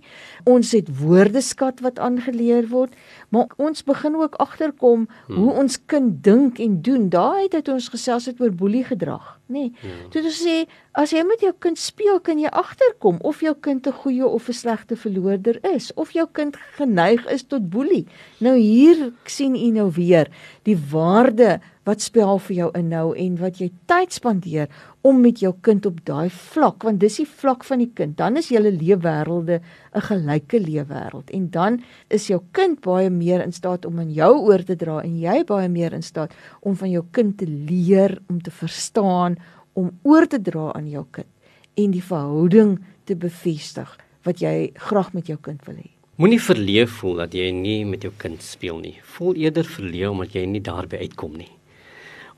Ons 0.49 0.73
het 0.75 0.89
woordeskat 0.99 1.79
wat 1.85 2.01
aangeleer 2.03 2.67
word, 2.71 2.95
maar 3.33 3.51
ons 3.61 3.85
begin 3.87 4.17
ook 4.19 4.35
agterkom 4.43 5.07
hmm. 5.07 5.39
hoe 5.39 5.55
ons 5.63 5.79
kind 5.91 6.19
dink 6.25 6.59
en 6.63 6.79
doen. 6.85 7.07
Daai 7.13 7.47
het 7.47 7.71
ons 7.71 7.89
gesels 7.93 8.27
het 8.29 8.41
oor 8.43 8.51
boelie 8.51 8.83
gedrag, 8.87 9.37
nê. 9.47 9.69
Nee. 9.69 9.71
Hmm. 9.79 10.11
Toe 10.11 10.25
ons 10.25 10.41
sê 10.43 10.57
as 10.99 11.13
jy 11.15 11.23
met 11.23 11.43
jou 11.45 11.53
kind 11.63 11.79
speel, 11.79 12.19
kan 12.23 12.41
jy 12.41 12.51
agterkom 12.51 13.21
of 13.23 13.39
jou 13.45 13.55
kind 13.55 13.87
'n 13.87 13.95
goeie 14.03 14.25
of 14.25 14.49
'n 14.49 14.53
slegte 14.53 14.95
verloorder 14.95 15.59
is 15.75 15.93
of 15.95 16.11
jou 16.11 16.27
kind 16.31 16.57
geneig 16.75 17.25
is 17.31 17.43
tot 17.43 17.69
boelie. 17.69 18.05
Nou 18.39 18.57
hier 18.57 19.13
sien 19.25 19.55
u 19.55 19.71
nou 19.71 19.91
weer 19.91 20.27
die 20.63 20.77
waarde 20.91 21.59
wat 21.89 22.03
spel 22.05 22.37
vir 22.45 22.55
jou 22.55 22.69
inhou 22.77 23.13
en 23.17 23.37
wat 23.39 23.59
jy 23.61 23.69
tyd 23.89 24.13
spandeer 24.13 24.69
om 25.07 25.21
met 25.23 25.41
jou 25.41 25.51
kind 25.65 25.87
op 25.89 25.97
daai 26.05 26.29
vlak 26.29 26.85
want 26.85 27.01
dis 27.01 27.19
die 27.21 27.27
vlak 27.27 27.65
van 27.65 27.81
die 27.81 27.89
kind. 27.95 28.17
Dan 28.19 28.37
is 28.39 28.51
julle 28.53 28.71
leefwêrelde 28.75 29.59
'n 29.95 30.05
gelyke 30.09 30.59
leefwêreld 30.59 31.31
en 31.33 31.49
dan 31.49 31.81
is 32.09 32.27
jou 32.27 32.41
kind 32.51 32.81
baie 32.81 33.09
meer 33.09 33.41
in 33.41 33.51
staat 33.51 33.85
om 33.85 33.99
aan 33.99 34.13
jou 34.13 34.33
oor 34.47 34.63
te 34.63 34.75
dra 34.75 35.01
en 35.01 35.17
jy 35.17 35.43
baie 35.43 35.69
meer 35.69 35.93
in 35.93 36.03
staat 36.03 36.31
om 36.61 36.75
van 36.75 36.91
jou 36.91 37.03
kind 37.11 37.37
te 37.37 37.47
leer 37.47 38.19
om 38.29 38.41
te 38.41 38.51
verstaan 38.51 39.37
om 39.73 39.91
oor 40.03 40.27
te 40.27 40.41
dra 40.41 40.71
aan 40.75 40.89
jou 40.89 41.05
kind 41.11 41.27
en 41.75 41.91
die 41.91 42.03
verhouding 42.03 42.79
te 43.05 43.15
bevestig 43.15 43.97
wat 44.23 44.39
jy 44.41 44.71
graag 44.75 45.13
met 45.13 45.27
jou 45.27 45.37
kind 45.41 45.65
wil 45.65 45.75
hê. 45.75 45.89
Moenie 46.17 46.41
verleë 46.41 46.87
voel 46.87 47.15
dat 47.15 47.33
jy 47.33 47.51
nie 47.51 47.85
met 47.85 48.03
jou 48.03 48.11
kind 48.17 48.41
speel 48.43 48.79
nie. 48.79 48.99
Voel 49.03 49.35
eerder 49.35 49.63
verleë 49.63 50.09
omdat 50.09 50.35
jy 50.35 50.45
nie 50.45 50.61
daarby 50.61 50.97
uitkom 50.97 51.37
nie 51.37 51.58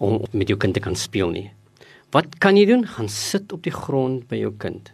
om 0.01 0.17
met 0.31 0.49
jou 0.49 0.57
kind 0.59 0.73
te 0.73 0.81
kan 0.83 0.97
speel 0.97 1.29
nie. 1.29 1.47
Wat 2.11 2.37
kan 2.43 2.57
jy 2.57 2.65
doen? 2.67 2.83
Gaan 2.87 3.09
sit 3.09 3.53
op 3.53 3.63
die 3.63 3.73
grond 3.75 4.25
by 4.31 4.41
jou 4.41 4.51
kind 4.59 4.91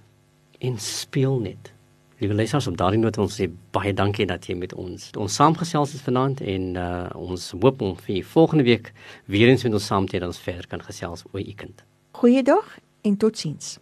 en 0.60 0.78
speel 0.82 1.40
net. 1.40 1.72
Liewe 2.18 2.34
lesers, 2.34 2.68
op 2.68 2.78
daardie 2.78 3.00
noot 3.00 3.16
wil 3.16 3.28
ons 3.28 3.36
sê 3.40 3.46
baie 3.76 3.94
dankie 3.94 4.26
dat 4.26 4.48
jy 4.50 4.56
met 4.58 4.74
ons 4.74 5.12
ons 5.22 5.36
saamgesels 5.40 5.94
het 5.94 6.02
vanaand 6.06 6.42
en 6.42 6.72
uh, 6.82 6.88
ons 7.18 7.52
hoop 7.54 7.84
om 7.86 7.94
vir 8.08 8.24
volgende 8.26 8.66
week 8.66 8.92
weer 9.30 9.52
eens 9.52 9.66
met 9.68 9.78
ons 9.78 9.90
saam 9.94 10.10
te 10.10 10.22
ons 10.26 10.42
verder 10.42 10.68
kan 10.68 10.82
gesels 10.82 11.26
oor 11.32 11.42
u 11.42 11.54
kind. 11.54 11.86
Goeiedag 12.18 12.80
en 13.06 13.18
totsiens. 13.22 13.78